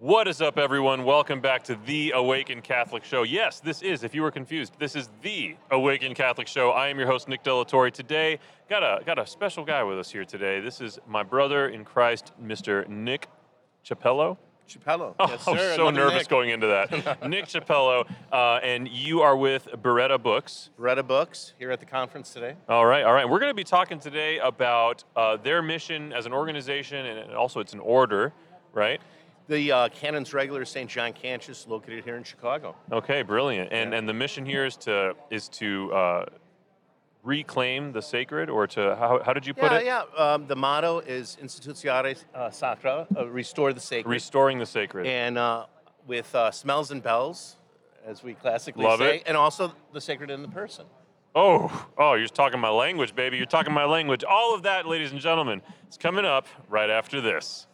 What 0.00 0.28
is 0.28 0.40
up, 0.40 0.56
everyone? 0.56 1.04
Welcome 1.04 1.42
back 1.42 1.62
to 1.64 1.74
the 1.74 2.12
Awaken 2.12 2.62
Catholic 2.62 3.04
Show. 3.04 3.22
Yes, 3.22 3.60
this 3.60 3.82
is, 3.82 4.02
if 4.02 4.14
you 4.14 4.22
were 4.22 4.30
confused, 4.30 4.72
this 4.78 4.96
is 4.96 5.10
the 5.20 5.56
Awaken 5.70 6.14
Catholic 6.14 6.48
Show. 6.48 6.70
I 6.70 6.88
am 6.88 6.96
your 6.98 7.06
host, 7.06 7.28
Nick 7.28 7.42
De 7.42 7.54
La 7.54 7.64
Torre. 7.64 7.90
Today, 7.90 8.38
got 8.70 8.82
a 8.82 9.04
got 9.04 9.18
a 9.18 9.26
special 9.26 9.62
guy 9.62 9.82
with 9.82 9.98
us 9.98 10.10
here 10.10 10.24
today. 10.24 10.58
This 10.58 10.80
is 10.80 10.98
my 11.06 11.22
brother 11.22 11.68
in 11.68 11.84
Christ, 11.84 12.32
Mr. 12.42 12.88
Nick 12.88 13.26
Chapello. 13.84 14.38
Chapello. 14.66 15.14
Oh, 15.18 15.26
yes, 15.28 15.46
I 15.46 15.50
was 15.50 15.60
so 15.60 15.88
Another 15.88 16.06
nervous 16.06 16.22
Nick. 16.22 16.28
going 16.28 16.48
into 16.48 16.68
that. 16.68 17.28
Nick 17.28 17.44
Chapello, 17.44 18.08
uh, 18.32 18.54
and 18.62 18.88
you 18.88 19.20
are 19.20 19.36
with 19.36 19.68
Biretta 19.82 20.22
Books. 20.22 20.70
Biretta 20.80 21.06
Books 21.06 21.52
here 21.58 21.70
at 21.72 21.78
the 21.80 21.84
conference 21.84 22.32
today. 22.32 22.54
All 22.70 22.86
right, 22.86 23.04
all 23.04 23.12
right. 23.12 23.28
We're 23.28 23.38
going 23.38 23.50
to 23.50 23.54
be 23.54 23.64
talking 23.64 23.98
today 23.98 24.38
about 24.38 25.04
uh, 25.14 25.36
their 25.36 25.60
mission 25.60 26.14
as 26.14 26.24
an 26.24 26.32
organization, 26.32 27.04
and 27.04 27.34
also 27.34 27.60
it's 27.60 27.74
an 27.74 27.80
order, 27.80 28.32
right? 28.72 29.02
The 29.50 29.72
uh, 29.72 29.88
Canons 29.88 30.32
Regular 30.32 30.64
St. 30.64 30.88
John 30.88 31.12
Cantius, 31.12 31.66
located 31.66 32.04
here 32.04 32.14
in 32.16 32.22
Chicago. 32.22 32.76
Okay, 32.92 33.22
brilliant. 33.22 33.72
And 33.72 33.90
Yeah. 33.90 33.98
and 33.98 34.08
the 34.08 34.14
mission 34.14 34.46
here 34.46 34.64
is 34.64 34.76
to 34.76 35.16
is 35.28 35.48
to 35.48 35.92
uh, 35.92 36.26
reclaim 37.24 37.90
the 37.90 38.00
sacred, 38.00 38.48
or 38.48 38.68
to 38.68 38.94
how, 38.94 39.20
how 39.24 39.32
did 39.32 39.44
you 39.44 39.52
put 39.52 39.72
yeah, 39.72 39.78
it? 39.78 39.84
yeah. 40.16 40.24
Um, 40.34 40.46
the 40.46 40.54
motto 40.54 41.00
is 41.00 41.36
Instaurare 41.42 42.16
uh, 42.32 42.50
Sacra, 42.50 43.08
uh, 43.16 43.26
restore 43.28 43.72
the 43.72 43.80
sacred. 43.80 44.08
Restoring 44.08 44.60
the 44.60 44.66
sacred. 44.66 45.08
and 45.08 45.36
uh, 45.36 45.66
with 46.06 46.32
uh, 46.32 46.52
smells 46.52 46.92
and 46.92 47.02
bells, 47.02 47.56
as 48.06 48.22
we 48.22 48.34
classically 48.34 48.84
Love 48.84 49.00
say, 49.00 49.16
it. 49.16 49.24
and 49.26 49.36
also 49.36 49.72
the 49.92 50.00
sacred 50.00 50.30
in 50.30 50.42
the 50.42 50.48
person. 50.48 50.86
oh, 51.34 51.88
oh, 51.98 52.14
you're 52.14 52.28
talking 52.28 52.60
my 52.60 52.70
language, 52.70 53.16
baby. 53.16 53.36
You're 53.36 53.46
talking 53.46 53.74
my 53.74 53.84
language. 53.84 54.22
All 54.22 54.54
of 54.54 54.62
that, 54.62 54.86
ladies 54.86 55.10
and 55.10 55.20
gentlemen, 55.20 55.60
is 55.90 55.98
coming 55.98 56.24
up 56.24 56.46
right 56.68 56.88
after 56.88 57.20
this. 57.20 57.66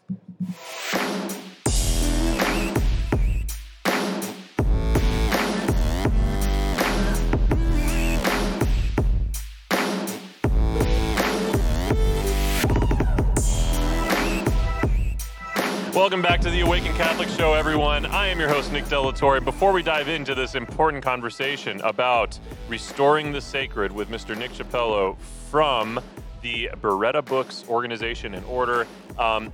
Welcome 15.97 16.21
back 16.21 16.43
to 16.43 16.51
the 16.51 16.61
Awaken 16.61 16.93
Catholic 16.93 17.27
Show, 17.31 17.55
everyone. 17.55 18.05
I 18.05 18.27
am 18.27 18.39
your 18.39 18.51
host, 18.51 18.71
Nick 18.71 18.87
De 18.87 19.01
La 19.01 19.13
Torre. 19.13 19.41
Before 19.41 19.73
we 19.73 19.83
dive 19.83 20.09
into 20.09 20.35
this 20.35 20.55
important 20.55 21.03
conversation 21.03 21.81
about 21.81 22.39
restoring 22.69 23.33
the 23.33 23.41
sacred 23.41 23.91
with 23.91 24.11
Mr. 24.11 24.37
Nick 24.37 24.53
Chapello 24.53 25.17
from 25.51 25.99
the 26.43 26.69
Biretta 26.83 27.25
Books 27.25 27.65
organization 27.67 28.35
and 28.35 28.45
order, 28.45 28.87
um, 29.19 29.51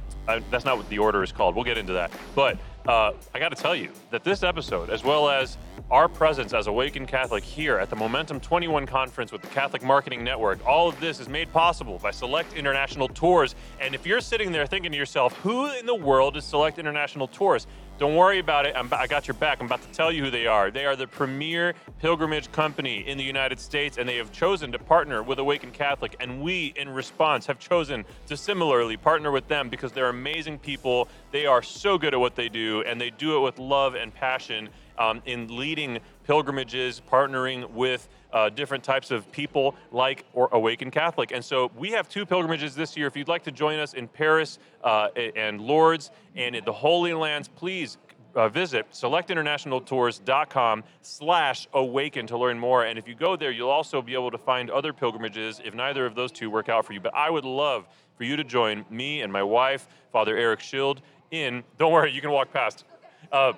that's 0.50 0.64
not 0.64 0.76
what 0.76 0.88
the 0.88 0.98
order 0.98 1.22
is 1.22 1.30
called. 1.30 1.54
We'll 1.54 1.64
get 1.64 1.78
into 1.78 1.92
that. 1.92 2.10
But 2.34 2.58
uh, 2.86 3.12
I 3.33 3.38
got 3.38 3.55
to 3.55 3.61
tell 3.61 3.77
you 3.77 3.91
that 4.11 4.25
this 4.25 4.42
episode, 4.42 4.91
as 4.91 5.05
well 5.05 5.28
as 5.28 5.56
our 5.91 6.08
presence 6.08 6.52
as 6.52 6.66
Awaken 6.66 7.06
Catholic 7.06 7.44
here 7.44 7.78
at 7.78 7.91
the 7.91 7.97
Momentum 7.97 8.41
21 8.41 8.86
conference 8.86 9.30
with 9.30 9.41
the 9.42 9.48
Catholic 9.48 9.83
Marketing 9.83 10.25
Network, 10.25 10.66
all 10.66 10.88
of 10.88 10.98
this 10.98 11.20
is 11.20 11.28
made 11.28 11.53
possible 11.53 11.98
by 11.98 12.10
Select 12.10 12.55
International 12.55 13.08
Tours. 13.08 13.55
And 13.80 13.94
if 13.94 14.05
you're 14.05 14.20
sitting 14.20 14.50
there 14.50 14.66
thinking 14.66 14.91
to 14.91 14.98
yourself, 14.98 15.36
who 15.38 15.72
in 15.72 15.86
the 15.86 15.94
world 15.94 16.36
is 16.36 16.44
Select 16.44 16.78
International 16.78 17.28
Tours? 17.28 17.66
Don't 17.98 18.16
worry 18.16 18.40
about 18.40 18.66
it. 18.66 18.74
I'm, 18.76 18.88
I 18.92 19.06
got 19.06 19.28
your 19.28 19.34
back. 19.34 19.60
I'm 19.60 19.66
about 19.66 19.82
to 19.82 19.88
tell 19.92 20.10
you 20.10 20.24
who 20.24 20.30
they 20.30 20.46
are. 20.46 20.70
They 20.70 20.86
are 20.86 20.96
the 20.96 21.06
premier 21.06 21.74
pilgrimage 22.00 22.50
company 22.50 23.06
in 23.06 23.16
the 23.16 23.24
United 23.24 23.60
States, 23.60 23.96
and 23.96 24.08
they 24.08 24.16
have 24.16 24.32
chosen 24.32 24.72
to 24.72 24.78
partner 24.78 25.22
with 25.22 25.38
Awaken 25.38 25.70
Catholic. 25.70 26.16
And 26.18 26.42
we, 26.42 26.72
in 26.76 26.88
response, 26.88 27.46
have 27.46 27.58
chosen 27.60 28.04
to 28.26 28.36
similarly 28.36 28.96
partner 28.96 29.30
with 29.30 29.46
them 29.46 29.68
because 29.68 29.92
they're 29.92 30.08
amazing 30.08 30.58
people. 30.58 31.06
They 31.30 31.46
are 31.46 31.62
so 31.62 31.96
good 31.96 32.14
at 32.14 32.18
what 32.18 32.34
they 32.34 32.48
do, 32.48 32.82
and 32.82 33.00
they 33.00 33.10
do 33.10 33.36
it 33.36 33.40
with 33.40 33.58
love 33.58 33.94
and 33.94 34.12
passion 34.12 34.70
um, 34.98 35.22
in 35.24 35.56
leading 35.56 36.00
pilgrimages, 36.25 37.03
partnering 37.11 37.70
with 37.70 38.09
uh, 38.33 38.48
different 38.48 38.83
types 38.83 39.10
of 39.10 39.31
people 39.33 39.75
like 39.91 40.25
or 40.33 40.49
Awaken 40.53 40.91
Catholic. 40.91 41.33
And 41.33 41.44
so 41.44 41.71
we 41.77 41.91
have 41.91 42.09
two 42.09 42.25
pilgrimages 42.25 42.75
this 42.75 42.97
year. 42.97 43.06
If 43.06 43.16
you'd 43.16 43.28
like 43.28 43.44
to 43.44 43.53
join 43.53 43.78
us 43.78 43.94
in 43.94 44.09
Paris 44.09 44.59
uh, 44.82 45.09
and 45.37 45.61
Lourdes 45.61 46.11
and 46.34 46.56
in 46.56 46.65
the 46.65 46.72
Holy 46.72 47.12
Lands, 47.12 47.49
please 47.49 47.99
uh, 48.34 48.49
visit 48.49 48.91
selectinternationaltours.com 48.91 50.84
slash 51.03 51.69
awaken 51.75 52.27
to 52.27 52.38
learn 52.38 52.59
more. 52.59 52.84
And 52.84 52.99
if 52.99 53.06
you 53.06 53.15
go 53.15 53.37
there, 53.37 53.50
you'll 53.50 53.69
also 53.69 54.00
be 54.00 54.15
able 54.15 54.31
to 54.31 54.38
find 54.38 54.71
other 54.71 54.93
pilgrimages 54.93 55.61
if 55.65 55.75
neither 55.75 56.06
of 56.06 56.15
those 56.15 56.32
two 56.32 56.50
work 56.50 56.69
out 56.69 56.87
for 56.87 56.93
you. 56.93 57.00
But 57.00 57.15
I 57.15 57.28
would 57.31 57.44
love 57.44 57.87
for 58.16 58.25
you 58.25 58.37
to 58.37 58.44
join 58.44 58.84
me 58.91 59.22
and 59.22 59.32
my 59.32 59.43
wife, 59.43 59.87
Father 60.12 60.37
Eric 60.37 60.61
Schild, 60.61 61.03
in, 61.31 61.65
don't 61.78 61.93
worry, 61.93 62.12
you 62.12 62.21
can 62.21 62.31
walk 62.31 62.53
past. 62.53 62.84
Uh, 63.31 63.55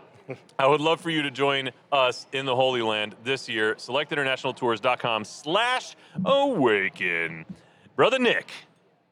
I 0.59 0.67
would 0.67 0.81
love 0.81 1.01
for 1.01 1.11
you 1.11 1.23
to 1.23 1.31
join 1.31 1.71
us 1.93 2.27
in 2.33 2.47
the 2.47 2.57
Holy 2.57 2.83
Land 2.83 3.15
this 3.25 3.49
year. 3.49 3.75
SelectInternationalTours.com 3.75 5.25
slash 5.25 5.97
awaken. 6.25 7.45
Brother 7.97 8.19
Nick, 8.19 8.51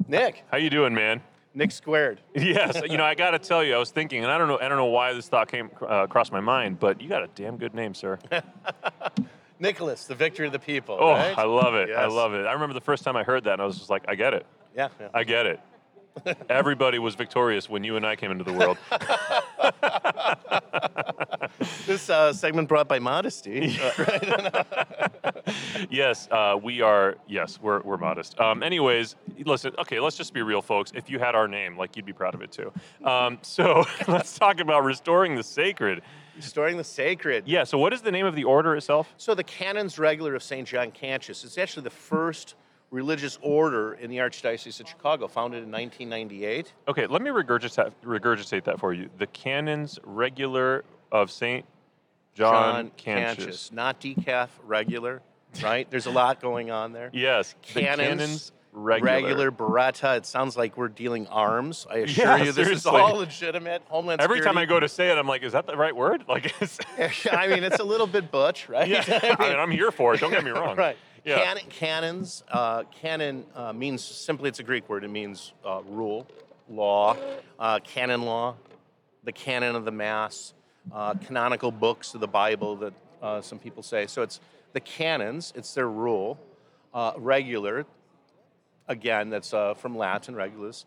Nick, 0.08 0.44
how 0.50 0.56
you 0.56 0.70
doing, 0.70 0.94
man? 0.94 1.20
Nick 1.54 1.70
squared. 1.70 2.20
Yes, 2.34 2.80
you 2.88 2.96
know 2.96 3.04
I 3.04 3.14
got 3.14 3.32
to 3.32 3.38
tell 3.38 3.62
you, 3.62 3.74
I 3.74 3.78
was 3.78 3.90
thinking, 3.90 4.22
and 4.22 4.32
I 4.32 4.38
don't 4.38 4.48
know, 4.48 4.58
I 4.58 4.68
don't 4.68 4.78
know 4.78 4.86
why 4.86 5.12
this 5.12 5.28
thought 5.28 5.50
came 5.50 5.70
uh, 5.82 6.04
across 6.04 6.32
my 6.32 6.40
mind, 6.40 6.80
but 6.80 7.00
you 7.00 7.08
got 7.08 7.22
a 7.22 7.28
damn 7.34 7.56
good 7.56 7.74
name, 7.74 7.94
sir. 7.94 8.18
Nicholas, 9.60 10.06
the 10.06 10.14
victory 10.14 10.46
of 10.46 10.52
the 10.52 10.58
people. 10.58 10.96
Oh, 10.98 11.12
right? 11.12 11.38
I 11.38 11.44
love 11.44 11.74
it. 11.74 11.90
I 11.90 12.06
love 12.06 12.34
it. 12.34 12.46
I 12.46 12.52
remember 12.52 12.74
the 12.74 12.80
first 12.80 13.04
time 13.04 13.16
I 13.16 13.22
heard 13.22 13.44
that, 13.44 13.54
and 13.54 13.62
I 13.62 13.64
was 13.64 13.78
just 13.78 13.90
like, 13.90 14.04
I 14.08 14.16
get 14.16 14.34
it. 14.34 14.44
Yeah. 14.74 14.88
yeah. 14.98 15.08
I 15.14 15.22
get 15.24 15.46
it. 15.46 15.60
Everybody 16.48 16.98
was 16.98 17.14
victorious 17.14 17.70
when 17.70 17.84
you 17.84 17.96
and 17.96 18.04
I 18.04 18.16
came 18.16 18.30
into 18.30 18.44
the 18.44 18.52
world. 18.52 18.78
This 21.86 22.08
uh, 22.08 22.32
segment 22.32 22.68
brought 22.68 22.88
by 22.88 22.98
Modesty. 22.98 23.78
Yes, 25.90 26.28
uh, 26.30 26.58
we 26.62 26.80
are. 26.80 27.16
Yes, 27.26 27.58
we're, 27.60 27.80
we're 27.82 27.96
modest. 27.96 28.38
Um, 28.40 28.62
anyways, 28.62 29.16
listen. 29.44 29.72
Okay, 29.78 30.00
let's 30.00 30.16
just 30.16 30.32
be 30.32 30.42
real, 30.42 30.62
folks. 30.62 30.92
If 30.94 31.10
you 31.10 31.18
had 31.18 31.34
our 31.34 31.48
name, 31.48 31.76
like 31.76 31.96
you'd 31.96 32.06
be 32.06 32.12
proud 32.12 32.34
of 32.34 32.42
it 32.42 32.52
too. 32.52 32.72
Um, 33.04 33.38
so 33.42 33.84
let's 34.08 34.38
talk 34.38 34.60
about 34.60 34.84
restoring 34.84 35.34
the 35.34 35.42
sacred. 35.42 36.02
Restoring 36.36 36.76
the 36.76 36.84
sacred. 36.84 37.46
Yeah. 37.46 37.64
So 37.64 37.78
what 37.78 37.92
is 37.92 38.00
the 38.00 38.12
name 38.12 38.26
of 38.26 38.34
the 38.34 38.44
order 38.44 38.74
itself? 38.76 39.12
So 39.18 39.34
the 39.34 39.44
Canons 39.44 39.98
Regular 39.98 40.34
of 40.34 40.42
St. 40.42 40.66
John 40.66 40.90
Cantius 40.90 41.44
It's 41.44 41.58
actually 41.58 41.84
the 41.84 41.90
first 41.90 42.54
religious 42.92 43.38
order 43.42 43.94
in 43.94 44.08
the 44.10 44.18
Archdiocese 44.18 44.78
of 44.78 44.88
Chicago, 44.88 45.26
founded 45.26 45.64
in 45.64 45.72
1998. 45.72 46.72
Okay, 46.86 47.06
let 47.08 47.22
me 47.22 47.30
regurgitate 47.30 47.90
regurgitate 48.04 48.62
that 48.64 48.78
for 48.78 48.92
you. 48.92 49.10
The 49.18 49.26
Canons 49.26 49.98
Regular 50.04 50.84
of 51.10 51.30
Saint 51.32 51.64
John, 52.34 52.92
Cantius. 52.96 53.72
not 53.72 54.00
decaf, 54.00 54.48
regular, 54.64 55.20
right? 55.62 55.90
There's 55.90 56.06
a 56.06 56.10
lot 56.10 56.40
going 56.40 56.70
on 56.70 56.92
there. 56.92 57.10
Yes, 57.14 57.54
the 57.74 57.80
Canons, 57.80 57.98
Canons 58.08 58.52
Regular. 58.74 59.12
regular 59.14 59.50
Biretta. 59.52 60.16
It 60.16 60.24
sounds 60.24 60.56
like 60.56 60.78
we're 60.78 60.88
dealing 60.88 61.26
arms. 61.26 61.86
I 61.90 61.96
assure 62.06 62.24
Yeah, 62.24 62.36
you, 62.38 62.44
this 62.46 62.54
seriously. 62.54 62.74
is 62.74 62.86
all 62.86 63.16
legitimate. 63.16 63.82
Homeland 63.88 64.22
Every 64.22 64.40
time 64.40 64.56
I 64.56 64.64
go 64.64 64.80
to 64.80 64.88
say 64.88 65.10
it, 65.12 65.18
I'm 65.18 65.26
like, 65.26 65.42
is 65.42 65.52
that 65.52 65.66
the 65.66 65.76
right 65.76 65.94
word? 65.94 66.24
Like, 66.28 66.54
I 67.30 67.48
mean, 67.48 67.64
it's 67.64 67.80
a 67.80 67.84
little 67.84 68.06
bit 68.06 68.30
butch, 68.30 68.70
right? 68.70 68.88
yeah. 68.88 69.36
I 69.38 69.48
mean, 69.50 69.58
I'm 69.58 69.70
here 69.70 69.90
for 69.90 70.14
it. 70.14 70.20
Don't 70.20 70.30
get 70.30 70.42
me 70.44 70.50
wrong. 70.52 70.76
right. 70.76 70.96
Yeah. 71.24 71.44
Canon, 71.44 71.62
canons. 71.68 72.42
Uh, 72.50 72.82
canon 72.90 73.44
uh, 73.54 73.72
means 73.72 74.02
simply 74.02 74.48
it's 74.48 74.58
a 74.58 74.64
Greek 74.64 74.88
word. 74.88 75.04
It 75.04 75.08
means 75.08 75.52
uh, 75.64 75.82
rule, 75.86 76.26
law, 76.68 77.16
uh, 77.60 77.78
canon 77.84 78.22
law, 78.22 78.56
the 79.22 79.32
canon 79.32 79.76
of 79.76 79.84
the 79.84 79.92
Mass, 79.92 80.52
uh, 80.92 81.14
canonical 81.14 81.70
books 81.70 82.14
of 82.14 82.20
the 82.20 82.26
Bible 82.26 82.76
that 82.76 82.92
uh, 83.22 83.40
some 83.40 83.60
people 83.60 83.84
say. 83.84 84.06
So 84.08 84.22
it's 84.22 84.40
the 84.72 84.80
canons. 84.80 85.52
It's 85.54 85.72
their 85.74 85.88
rule. 85.88 86.40
Uh, 86.92 87.12
regular. 87.16 87.86
Again, 88.88 89.30
that's 89.30 89.54
uh, 89.54 89.74
from 89.74 89.96
Latin, 89.96 90.34
regulus, 90.34 90.86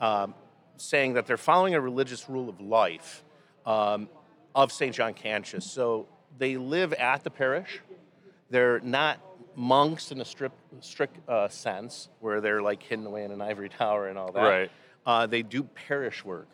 um, 0.00 0.34
saying 0.76 1.14
that 1.14 1.26
they're 1.26 1.38
following 1.38 1.74
a 1.74 1.80
religious 1.80 2.28
rule 2.28 2.50
of 2.50 2.60
life 2.60 3.24
um, 3.64 4.08
of 4.54 4.70
St. 4.70 4.94
John 4.94 5.14
Cantius. 5.14 5.64
So 5.64 6.06
they 6.38 6.58
live 6.58 6.92
at 6.92 7.24
the 7.24 7.30
parish. 7.30 7.80
They're 8.50 8.80
not 8.80 9.20
monks 9.54 10.12
in 10.12 10.20
a 10.20 10.24
strip, 10.24 10.52
strict 10.80 11.28
uh, 11.28 11.48
sense, 11.48 12.08
where 12.20 12.40
they're 12.40 12.62
like 12.62 12.82
hidden 12.82 13.06
away 13.06 13.24
in 13.24 13.30
an 13.30 13.40
ivory 13.40 13.68
tower 13.68 14.08
and 14.08 14.18
all 14.18 14.32
that. 14.32 14.42
Right. 14.42 14.70
Uh, 15.06 15.26
they 15.26 15.42
do 15.42 15.62
parish 15.62 16.24
work. 16.24 16.48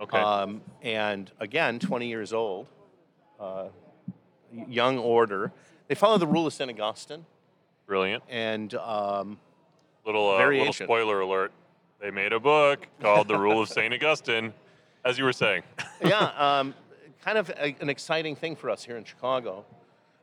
Okay. 0.00 0.18
Um, 0.18 0.60
and 0.82 1.30
again, 1.40 1.78
20 1.78 2.08
years 2.08 2.32
old, 2.32 2.66
uh, 3.40 3.68
young 4.68 4.98
order. 4.98 5.52
They 5.88 5.94
follow 5.94 6.18
the 6.18 6.26
rule 6.26 6.46
of 6.46 6.52
St. 6.52 6.70
Augustine. 6.70 7.24
Brilliant. 7.86 8.24
And 8.28 8.74
um, 8.74 9.38
Little 10.06 10.30
uh, 10.30 10.38
Very 10.38 10.58
little 10.58 10.72
spoiler 10.72 11.20
alert. 11.20 11.50
They 12.00 12.12
made 12.12 12.32
a 12.32 12.38
book 12.38 12.86
called 13.00 13.26
The 13.26 13.36
Rule 13.36 13.60
of 13.60 13.68
Saint 13.68 13.92
Augustine, 13.92 14.54
as 15.04 15.18
you 15.18 15.24
were 15.24 15.32
saying. 15.32 15.64
yeah, 16.04 16.30
um, 16.36 16.74
kind 17.24 17.38
of 17.38 17.50
a, 17.50 17.74
an 17.80 17.88
exciting 17.88 18.36
thing 18.36 18.54
for 18.54 18.70
us 18.70 18.84
here 18.84 18.96
in 18.96 19.04
Chicago 19.04 19.64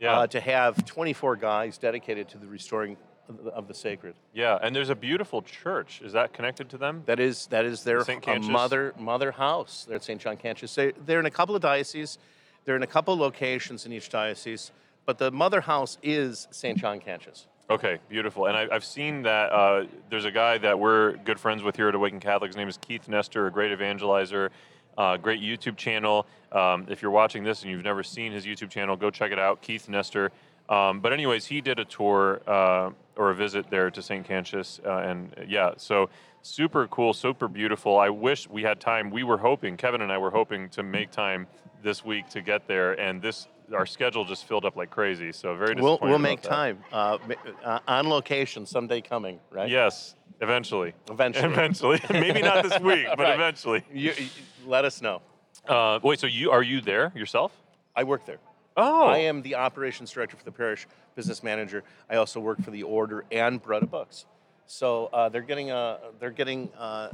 Yeah. 0.04 0.20
uh, 0.20 0.28
to 0.28 0.40
have 0.42 0.86
24 0.86 1.38
guys 1.38 1.78
dedicated 1.78 2.28
to 2.30 2.38
the 2.38 2.46
restoring 2.48 2.98
of 3.30 3.44
the- 3.44 3.52
of 3.52 3.68
the 3.70 3.74
sacred. 3.74 4.16
Yeah, 4.34 4.60
and 4.62 4.76
there's 4.76 4.90
a 4.90 4.96
beautiful 4.96 5.42
church. 5.42 6.02
Is 6.04 6.12
that 6.14 6.34
connected 6.34 6.70
to 6.72 6.78
them? 6.78 7.04
That 7.06 7.20
is 7.22 7.48
that 7.48 7.64
is 7.66 7.84
their 7.86 8.04
mother 8.52 8.94
mother 9.00 9.32
house. 9.32 9.86
They're 9.88 9.96
at 9.96 10.04
St. 10.04 10.20
John 10.20 10.36
Cantius. 10.38 10.76
They, 10.76 10.92
they're 11.06 11.22
in 11.22 11.26
a 11.26 11.32
couple 11.32 11.56
of 11.56 11.62
dioceses. 11.62 12.18
They're 12.66 12.76
in 12.76 12.84
a 12.84 12.88
couple 12.88 13.14
of 13.14 13.20
locations 13.22 13.86
in 13.86 13.94
each 13.94 14.10
diocese, 14.10 14.72
but 15.06 15.18
the 15.18 15.32
mother 15.32 15.62
house 15.62 15.98
is 16.04 16.48
St. 16.52 16.78
John 16.78 17.00
Cantius. 17.00 17.48
Okay, 17.70 17.98
beautiful. 18.10 18.46
And 18.48 18.58
I, 18.58 18.68
I've 18.72 18.84
seen 18.84 19.22
that 19.24 19.52
uh, 19.54 19.86
there's 20.10 20.26
a 20.26 20.32
guy 20.32 20.58
that 20.60 20.78
we're 20.78 21.14
good 21.24 21.40
friends 21.40 21.64
with 21.64 21.78
here 21.78 21.88
at 21.88 21.96
Awaken 21.96 22.20
Catholic. 22.20 22.50
His 22.50 22.58
name 22.58 22.68
is 22.68 22.78
Keith 22.78 23.08
Nester, 23.08 23.48
a 23.48 23.52
great 23.52 23.78
evangelizer, 23.78 24.50
uh, 24.98 25.18
great 25.18 25.42
YouTube 25.42 25.78
channel. 25.78 26.26
Um, 26.52 26.86
if 26.90 27.02
you're 27.02 27.12
watching 27.12 27.44
this 27.44 27.64
and 27.64 27.72
you've 27.72 27.84
never 27.84 28.04
seen 28.04 28.32
his 28.32 28.46
YouTube 28.46 28.70
channel, 28.70 28.96
go 28.96 29.10
check 29.10 29.32
it 29.32 29.40
out, 29.40 29.62
Keith 29.62 29.90
Nester. 29.90 30.32
Um, 30.70 31.02
but 31.02 31.12
anyways, 31.12 31.46
he 31.46 31.62
did 31.62 31.80
a 31.80 31.86
tour 31.86 32.42
uh, 32.48 32.92
or 33.16 33.32
a 33.32 33.36
visit 33.36 33.70
there 33.70 33.92
to 33.92 34.02
St. 34.02 34.26
Cantius, 34.26 34.80
uh, 34.86 35.10
and 35.10 35.34
uh, 35.38 35.44
yeah, 35.48 35.74
so 35.78 36.10
super 36.42 36.88
cool, 36.88 37.14
super 37.14 37.48
beautiful. 37.48 38.00
I 38.00 38.10
wish 38.10 38.50
we 38.50 38.64
had 38.64 38.80
time. 38.80 39.10
We 39.10 39.24
were 39.24 39.38
hoping, 39.38 39.76
Kevin 39.78 40.02
and 40.02 40.12
I 40.12 40.18
were 40.18 40.32
hoping 40.32 40.70
to 40.70 40.84
make 40.84 41.12
time 41.12 41.48
this 41.84 42.06
week 42.06 42.30
to 42.30 42.42
get 42.42 42.68
there, 42.68 42.94
and 43.00 43.22
this 43.22 43.48
our 43.74 43.86
schedule 43.86 44.26
just 44.26 44.46
filled 44.46 44.66
up 44.66 44.76
like 44.76 44.90
crazy. 44.90 45.32
So 45.32 45.56
very 45.56 45.76
We'll, 45.76 45.98
we'll 46.02 46.12
about 46.12 46.22
make 46.22 46.42
time 46.42 46.84
uh, 46.92 47.18
uh, 47.64 47.80
on 47.88 48.10
location 48.10 48.66
someday 48.66 49.02
coming, 49.02 49.40
right? 49.52 49.70
Yes, 49.70 50.16
eventually. 50.44 50.94
Eventually. 51.10 51.46
Eventually. 51.52 52.00
Maybe 52.12 52.42
not 52.42 52.64
this 52.64 52.80
week, 52.80 53.06
but 53.10 53.20
Right. 53.20 53.34
eventually. 53.36 53.84
You, 53.92 54.14
you- 54.18 54.28
let 54.66 54.86
us 54.86 55.02
know. 55.02 55.22
Uh, 55.68 56.00
wait, 56.04 56.20
so 56.20 56.28
you 56.28 56.52
are 56.52 56.62
you 56.64 56.82
there 56.82 57.12
yourself? 57.16 57.52
I 57.96 58.04
work 58.04 58.26
there. 58.26 58.38
Oh, 58.76 59.08
I 59.08 59.20
am 59.20 59.42
the 59.44 59.56
operations 59.56 60.12
director 60.12 60.36
for 60.36 60.44
the 60.44 60.52
parish, 60.52 60.88
business 61.16 61.44
manager. 61.44 61.84
I 62.10 62.16
also 62.16 62.40
work 62.40 62.62
for 62.64 62.72
the 62.72 62.84
order 62.84 63.24
and 63.32 63.62
Biretta 63.64 63.90
Books. 63.90 64.26
So 64.66 65.08
uh, 65.14 65.30
they're 65.30 65.42
getting 65.42 65.70
uh, 65.72 65.98
they're 66.20 66.32
getting 66.32 66.70
uh, 66.78 67.10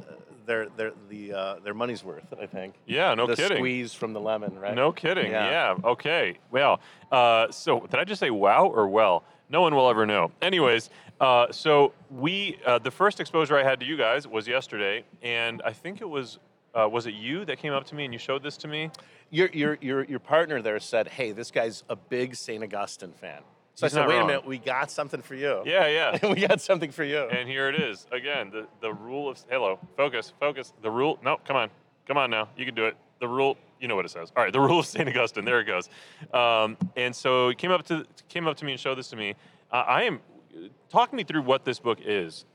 their 0.46 0.68
their 0.70 0.92
the 1.10 1.34
uh, 1.34 1.56
their 1.64 1.74
money's 1.74 2.04
worth, 2.04 2.24
I 2.40 2.46
think. 2.46 2.76
Yeah, 2.86 3.14
no 3.16 3.28
the 3.28 3.36
kidding. 3.36 3.58
squeeze 3.58 3.94
from 3.94 4.14
the 4.14 4.22
lemon, 4.22 4.58
right? 4.58 4.74
No 4.76 4.92
kidding. 4.92 5.31
Yeah. 5.31 5.50
Yeah. 5.76 5.90
Okay. 5.90 6.38
Well, 6.52 6.80
uh, 7.12 7.52
so 7.52 7.81
did 7.81 7.96
I 8.00 8.04
just 8.04 8.20
say 8.20 8.30
wow 8.30 8.68
or 8.68 8.88
well? 8.88 9.24
No 9.50 9.62
one 9.62 9.74
will 9.76 9.90
ever 9.90 10.06
know. 10.06 10.31
Anyways, 10.44 10.90
uh, 11.19 11.51
so 11.51 11.94
we 12.10 12.57
uh, 12.66 12.80
the 12.80 12.92
first 12.92 13.19
exposure 13.19 13.57
I 13.57 13.63
had 13.63 13.80
to 13.80 13.86
you 13.86 13.98
guys 13.98 14.27
was 14.27 14.48
yesterday, 14.48 15.04
and 15.21 15.62
I 15.63 15.74
think 15.74 16.01
it 16.01 16.10
was 16.10 16.39
uh, 16.74 16.88
was 16.88 17.07
it 17.07 17.13
you 17.13 17.45
that 17.45 17.60
came 17.60 17.74
up 17.74 17.86
to 17.86 17.95
me 17.95 18.06
and 18.06 18.13
you 18.13 18.19
showed 18.19 18.44
this 18.44 18.57
to 18.57 18.68
me? 18.68 18.92
Your, 19.31 19.50
your, 19.50 19.77
your, 19.81 20.04
your 20.06 20.19
partner 20.19 20.62
there 20.62 20.80
said, 20.80 21.07
hey, 21.07 21.31
this 21.31 21.51
guy's 21.51 21.83
a 21.89 21.95
big 21.95 22.36
St. 22.36 22.63
Augustine 22.63 23.12
fan. 23.12 23.42
So 23.75 23.86
He's 23.86 23.95
I 23.95 24.01
said, 24.01 24.07
wait 24.07 24.16
wrong. 24.16 24.24
a 24.25 24.27
minute, 24.27 24.45
we 24.45 24.57
got 24.57 24.92
something 24.92 25.21
for 25.21 25.36
you. 25.36 25.62
Yeah, 25.66 25.88
yeah. 25.88 26.27
we 26.33 26.45
got 26.48 26.60
something 26.60 26.92
for 26.92 27.04
you. 27.04 27.19
And 27.19 27.48
here 27.48 27.69
it 27.69 27.75
is 27.75 28.07
again. 28.12 28.51
The 28.51 28.68
the 28.81 28.94
rule 28.94 29.30
of 29.30 29.42
hello, 29.50 29.80
focus, 29.95 30.33
focus. 30.38 30.74
The 30.81 30.92
rule. 30.92 31.18
No, 31.24 31.38
come 31.48 31.56
on, 31.56 31.69
come 32.06 32.18
on 32.18 32.30
now. 32.30 32.50
You 32.57 32.66
can 32.66 32.75
do 32.75 32.88
it. 32.88 32.98
The 33.21 33.27
rule. 33.30 33.57
You 33.80 33.88
know 33.88 33.95
what 33.95 34.04
it 34.04 34.10
says. 34.10 34.33
All 34.36 34.44
right, 34.44 34.51
the 34.51 34.60
rule 34.68 34.80
of 34.80 34.86
Saint 34.86 35.07
Augustine. 35.07 35.45
There 35.45 35.62
it 35.62 35.66
goes. 35.66 35.88
Um, 36.33 36.75
and 36.98 37.16
so 37.16 37.48
he 37.48 37.56
came 37.56 37.71
up 37.71 37.86
to 37.86 38.06
came 38.27 38.48
up 38.48 38.57
to 38.57 38.66
me 38.66 38.74
and 38.74 38.81
showed 38.81 38.98
this 38.98 39.07
to 39.12 39.16
me. 39.16 39.36
Uh, 39.71 39.86
I 39.88 40.04
am 40.04 40.19
talk 40.90 41.13
me 41.13 41.24
through 41.24 41.44
what 41.44 41.66
this 41.66 41.80
book 41.80 42.00
is. 42.04 42.46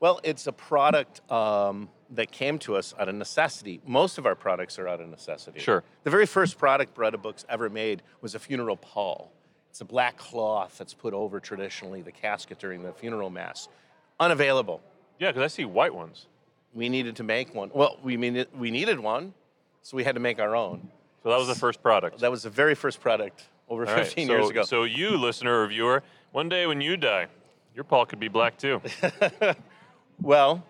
Well, 0.00 0.20
it's 0.22 0.46
a 0.46 0.52
product 0.52 1.20
um, 1.30 1.88
that 2.10 2.30
came 2.30 2.58
to 2.60 2.76
us 2.76 2.94
out 2.98 3.08
of 3.08 3.14
necessity. 3.14 3.80
Most 3.86 4.18
of 4.18 4.26
our 4.26 4.34
products 4.34 4.78
are 4.78 4.86
out 4.86 5.00
of 5.00 5.08
necessity. 5.08 5.60
Sure. 5.60 5.82
The 6.02 6.10
very 6.10 6.26
first 6.26 6.58
product 6.58 6.94
Biretta 6.94 7.20
Books 7.20 7.44
ever 7.48 7.70
made 7.70 8.02
was 8.20 8.34
a 8.34 8.38
funeral 8.38 8.76
pall. 8.76 9.32
It's 9.70 9.80
a 9.80 9.84
black 9.84 10.16
cloth 10.16 10.76
that's 10.78 10.94
put 10.94 11.14
over 11.14 11.40
traditionally 11.40 12.02
the 12.02 12.12
casket 12.12 12.58
during 12.58 12.82
the 12.82 12.92
funeral 12.92 13.30
mass. 13.30 13.68
Unavailable. 14.20 14.80
Yeah, 15.18 15.28
because 15.30 15.42
I 15.42 15.48
see 15.48 15.64
white 15.64 15.94
ones. 15.94 16.26
We 16.74 16.88
needed 16.88 17.16
to 17.16 17.22
make 17.22 17.54
one. 17.54 17.70
Well, 17.72 17.98
we 18.02 18.16
mean 18.16 18.44
we 18.56 18.70
needed 18.70 19.00
one, 19.00 19.32
so 19.82 19.96
we 19.96 20.04
had 20.04 20.16
to 20.16 20.20
make 20.20 20.38
our 20.38 20.54
own. 20.54 20.90
So 21.22 21.30
that 21.30 21.38
was 21.38 21.48
the 21.48 21.54
first 21.54 21.82
product. 21.82 22.20
That 22.20 22.30
was 22.30 22.42
the 22.42 22.50
very 22.50 22.74
first 22.74 23.00
product 23.00 23.44
over 23.68 23.86
All 23.86 23.94
right, 23.94 24.04
15 24.04 24.26
so, 24.26 24.32
years 24.32 24.50
ago. 24.50 24.62
So 24.64 24.84
you, 24.84 25.16
listener 25.18 25.62
or 25.62 25.66
viewer, 25.66 26.02
one 26.32 26.48
day 26.48 26.66
when 26.66 26.80
you 26.80 26.96
die, 26.96 27.28
your 27.74 27.84
pall 27.84 28.06
could 28.06 28.20
be 28.20 28.28
black 28.28 28.56
too. 28.58 28.80
Well, 30.22 30.64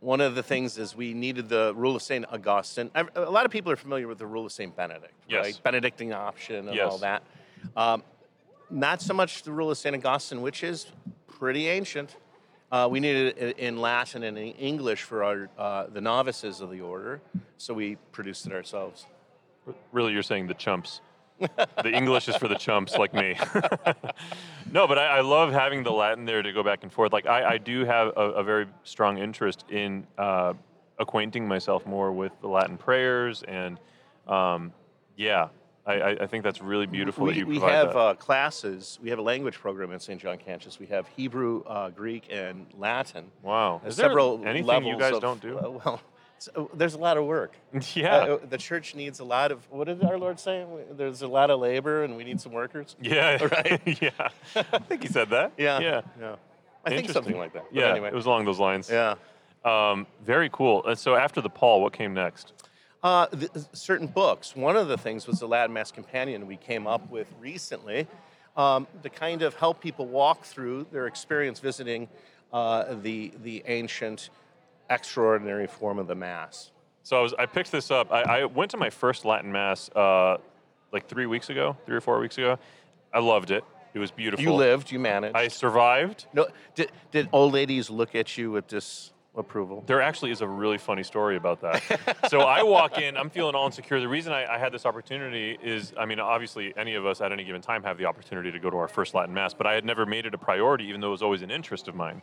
one 0.00 0.20
of 0.20 0.34
the 0.34 0.42
things 0.42 0.76
is 0.76 0.96
we 0.96 1.14
needed 1.14 1.48
the 1.48 1.72
rule 1.76 1.94
of 1.94 2.02
St. 2.02 2.26
Augustine. 2.32 2.90
A 3.14 3.30
lot 3.30 3.46
of 3.46 3.52
people 3.52 3.70
are 3.70 3.76
familiar 3.76 4.08
with 4.08 4.18
the 4.18 4.26
rule 4.26 4.44
of 4.46 4.50
St. 4.50 4.74
Benedict, 4.74 5.14
Yes. 5.28 5.44
right? 5.44 5.60
Benedictine 5.62 6.12
option 6.12 6.66
and 6.66 6.76
Yes. 6.76 6.90
all 6.90 6.98
that. 6.98 7.22
Um, 7.76 8.02
not 8.70 9.00
so 9.00 9.14
much 9.14 9.44
the 9.44 9.52
rule 9.52 9.70
of 9.70 9.78
St. 9.78 9.94
Augustine, 9.94 10.42
which 10.42 10.64
is 10.64 10.88
pretty 11.28 11.68
ancient. 11.68 12.16
Uh, 12.72 12.88
we 12.90 12.98
needed 12.98 13.38
it 13.38 13.58
in 13.60 13.80
Latin 13.80 14.24
and 14.24 14.36
in 14.36 14.52
English 14.54 15.02
for 15.04 15.22
our 15.22 15.48
uh, 15.56 15.86
the 15.86 16.00
novices 16.00 16.60
of 16.60 16.70
the 16.72 16.80
order, 16.80 17.20
so 17.56 17.72
we 17.72 17.94
produced 18.10 18.46
it 18.46 18.52
ourselves. 18.52 19.06
Really, 19.92 20.12
you're 20.12 20.24
saying 20.24 20.48
the 20.48 20.54
chumps. 20.54 21.00
The 21.38 21.90
English 21.92 22.28
is 22.28 22.36
for 22.36 22.48
the 22.48 22.54
chumps 22.54 22.96
like 22.96 23.14
me. 23.14 23.36
no, 24.72 24.86
but 24.86 24.98
I, 24.98 25.18
I 25.18 25.20
love 25.20 25.52
having 25.52 25.82
the 25.82 25.92
Latin 25.92 26.24
there 26.24 26.42
to 26.42 26.52
go 26.52 26.62
back 26.62 26.82
and 26.82 26.92
forth. 26.92 27.12
Like 27.12 27.26
I, 27.26 27.52
I 27.54 27.58
do 27.58 27.84
have 27.84 28.08
a, 28.16 28.30
a 28.32 28.42
very 28.42 28.66
strong 28.84 29.18
interest 29.18 29.64
in 29.70 30.06
uh, 30.16 30.54
acquainting 30.98 31.46
myself 31.46 31.86
more 31.86 32.12
with 32.12 32.32
the 32.40 32.48
Latin 32.48 32.76
prayers, 32.76 33.42
and 33.44 33.78
um, 34.26 34.72
yeah, 35.16 35.48
I, 35.88 36.16
I, 36.20 36.26
think 36.26 36.44
that's 36.44 36.60
really 36.60 36.84
beautiful 36.84 37.24
that 37.26 37.32
We, 37.32 37.38
you 37.38 37.46
we 37.46 37.58
have 37.60 37.88
that. 37.88 37.96
uh, 37.96 38.14
classes. 38.14 38.98
We 39.02 39.08
have 39.08 39.18
a 39.18 39.22
language 39.22 39.54
program 39.54 39.90
at 39.92 40.02
St. 40.02 40.20
John 40.20 40.36
Cantius. 40.36 40.78
We 40.78 40.86
have 40.86 41.08
Hebrew, 41.08 41.62
uh, 41.64 41.88
Greek, 41.90 42.28
and 42.30 42.66
Latin. 42.76 43.30
wow, 43.42 43.80
is 43.86 43.96
there 43.96 44.08
several 44.08 44.42
anything 44.44 44.66
levels 44.66 44.92
you 44.92 44.98
guys 44.98 45.14
of- 45.14 45.22
don't 45.22 45.40
do? 45.40 45.54
well, 45.84 46.00
it's- 46.38 46.48
uh, 46.56 46.64
there's 46.74 46.94
a 46.94 46.98
lot 46.98 47.16
of 47.16 47.24
work. 47.24 47.52
yeah, 47.94 48.16
Uh, 48.16 48.38
the 48.48 48.58
church 48.58 48.94
needs 48.94 49.20
a 49.20 49.24
lot 49.24 49.50
of. 49.52 49.58
What 49.70 49.86
did 49.88 50.02
our 50.04 50.18
Lord 50.18 50.38
say? 50.40 50.64
There's 50.92 51.22
a 51.22 51.28
lot 51.28 51.50
of 51.50 51.60
labor, 51.60 52.04
and 52.04 52.16
we 52.16 52.24
need 52.24 52.40
some 52.40 52.52
workers. 52.52 52.96
yeah, 53.02 53.42
right. 53.44 53.80
yeah. 54.02 54.10
I 54.54 54.78
think 54.78 55.02
he 55.02 55.08
said 55.08 55.30
that. 55.30 55.52
Yeah, 55.58 55.80
yeah. 55.80 56.00
yeah. 56.20 56.36
I 56.84 56.90
think 56.90 57.10
something 57.10 57.36
like 57.36 57.52
that. 57.52 57.64
But 57.70 57.74
Yeah, 57.80 57.90
Anyway. 57.90 58.08
it 58.08 58.14
was 58.14 58.26
along 58.26 58.44
those 58.46 58.58
lines. 58.60 58.88
yeah. 58.88 59.14
Um, 59.64 60.06
very 60.24 60.48
cool. 60.52 60.86
And 60.86 60.96
so 60.98 61.16
after 61.16 61.40
the 61.40 61.50
pall, 61.50 61.82
what 61.82 61.92
came 61.92 62.14
next? 62.14 62.52
Uh, 63.02 63.26
th- 63.26 63.50
certain 63.72 64.06
books. 64.06 64.54
One 64.56 64.76
of 64.76 64.88
the 64.88 64.96
things 64.96 65.26
was 65.26 65.40
the 65.40 65.48
Latin 65.48 65.72
Mass 65.74 65.90
Companion 65.90 66.46
we 66.46 66.56
came 66.56 66.86
up 66.86 67.10
with 67.10 67.26
recently 67.40 68.06
um, 68.56 68.86
to 69.02 69.10
kind 69.10 69.42
of 69.42 69.54
help 69.54 69.80
people 69.80 70.06
walk 70.06 70.44
through 70.44 70.86
their 70.92 71.06
experience 71.06 71.58
visiting 71.60 72.08
uh, 72.52 72.94
the 73.02 73.32
the 73.42 73.62
ancient, 73.66 74.30
extraordinary 74.90 75.66
form 75.66 75.98
of 75.98 76.06
the 76.06 76.14
Mass. 76.14 76.70
So 77.02 77.16
I 77.16 77.22
was 77.22 77.34
I 77.38 77.46
picked 77.46 77.72
this 77.72 77.90
up. 77.90 78.12
I, 78.12 78.22
I 78.22 78.44
went 78.44 78.70
to 78.72 78.76
my 78.76 78.90
first 78.90 79.24
Latin 79.24 79.50
mass 79.50 79.88
uh, 79.96 80.36
like 80.92 81.08
three 81.08 81.24
weeks 81.24 81.48
ago, 81.48 81.74
three 81.86 81.96
or 81.96 82.02
four 82.02 82.20
weeks 82.20 82.36
ago. 82.36 82.58
I 83.14 83.20
loved 83.20 83.50
it. 83.50 83.64
It 83.94 83.98
was 83.98 84.10
beautiful. 84.10 84.44
You 84.44 84.52
lived, 84.52 84.92
you 84.92 84.98
managed. 84.98 85.34
I 85.34 85.48
survived. 85.48 86.26
no, 86.34 86.48
did, 86.74 86.92
did 87.10 87.28
old 87.32 87.54
ladies 87.54 87.88
look 87.88 88.14
at 88.14 88.36
you 88.36 88.50
with 88.50 88.66
disapproval? 88.66 89.84
There 89.86 90.02
actually 90.02 90.32
is 90.32 90.42
a 90.42 90.46
really 90.46 90.76
funny 90.76 91.02
story 91.02 91.36
about 91.36 91.62
that. 91.62 92.28
so 92.28 92.40
I 92.40 92.62
walk 92.62 92.98
in, 92.98 93.16
I'm 93.16 93.30
feeling 93.30 93.54
all 93.54 93.64
insecure. 93.64 94.00
The 94.00 94.06
reason 94.06 94.34
I, 94.34 94.44
I 94.44 94.58
had 94.58 94.72
this 94.72 94.84
opportunity 94.84 95.58
is, 95.62 95.94
I 95.98 96.04
mean, 96.04 96.20
obviously, 96.20 96.74
any 96.76 96.94
of 96.94 97.06
us 97.06 97.22
at 97.22 97.32
any 97.32 97.44
given 97.44 97.62
time 97.62 97.82
have 97.84 97.96
the 97.96 98.04
opportunity 98.04 98.52
to 98.52 98.58
go 98.58 98.68
to 98.68 98.76
our 98.76 98.88
first 98.88 99.14
Latin 99.14 99.34
Mass, 99.34 99.54
but 99.54 99.66
I 99.66 99.72
had 99.72 99.86
never 99.86 100.04
made 100.04 100.26
it 100.26 100.34
a 100.34 100.38
priority, 100.38 100.84
even 100.84 101.00
though 101.00 101.08
it 101.08 101.12
was 101.12 101.22
always 101.22 101.40
an 101.40 101.50
interest 101.50 101.88
of 101.88 101.94
mine. 101.94 102.20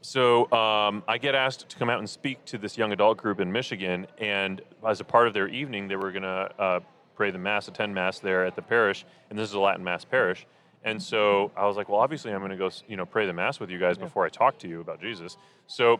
So 0.00 0.50
um, 0.52 1.02
I 1.08 1.18
get 1.18 1.34
asked 1.34 1.68
to 1.68 1.76
come 1.76 1.90
out 1.90 1.98
and 1.98 2.08
speak 2.08 2.44
to 2.46 2.58
this 2.58 2.78
young 2.78 2.92
adult 2.92 3.18
group 3.18 3.40
in 3.40 3.50
Michigan, 3.50 4.06
and 4.18 4.62
as 4.86 5.00
a 5.00 5.04
part 5.04 5.26
of 5.26 5.34
their 5.34 5.48
evening, 5.48 5.88
they 5.88 5.96
were 5.96 6.12
going 6.12 6.22
to 6.22 6.50
uh, 6.58 6.80
pray 7.16 7.30
the 7.30 7.38
Mass, 7.38 7.66
attend 7.66 7.94
Mass 7.94 8.20
there 8.20 8.44
at 8.44 8.54
the 8.54 8.62
parish, 8.62 9.04
and 9.30 9.38
this 9.38 9.48
is 9.48 9.54
a 9.54 9.60
Latin 9.60 9.82
Mass 9.82 10.04
parish. 10.04 10.46
And 10.84 11.02
so 11.02 11.50
I 11.56 11.66
was 11.66 11.76
like, 11.76 11.88
well, 11.88 11.98
obviously, 11.98 12.32
I'm 12.32 12.38
going 12.38 12.52
to 12.52 12.56
go, 12.56 12.70
you 12.86 12.96
know, 12.96 13.04
pray 13.04 13.26
the 13.26 13.32
Mass 13.32 13.58
with 13.58 13.70
you 13.70 13.78
guys 13.78 13.98
before 13.98 14.24
I 14.24 14.28
talk 14.28 14.58
to 14.60 14.68
you 14.68 14.80
about 14.80 15.00
Jesus. 15.00 15.36
So 15.66 15.98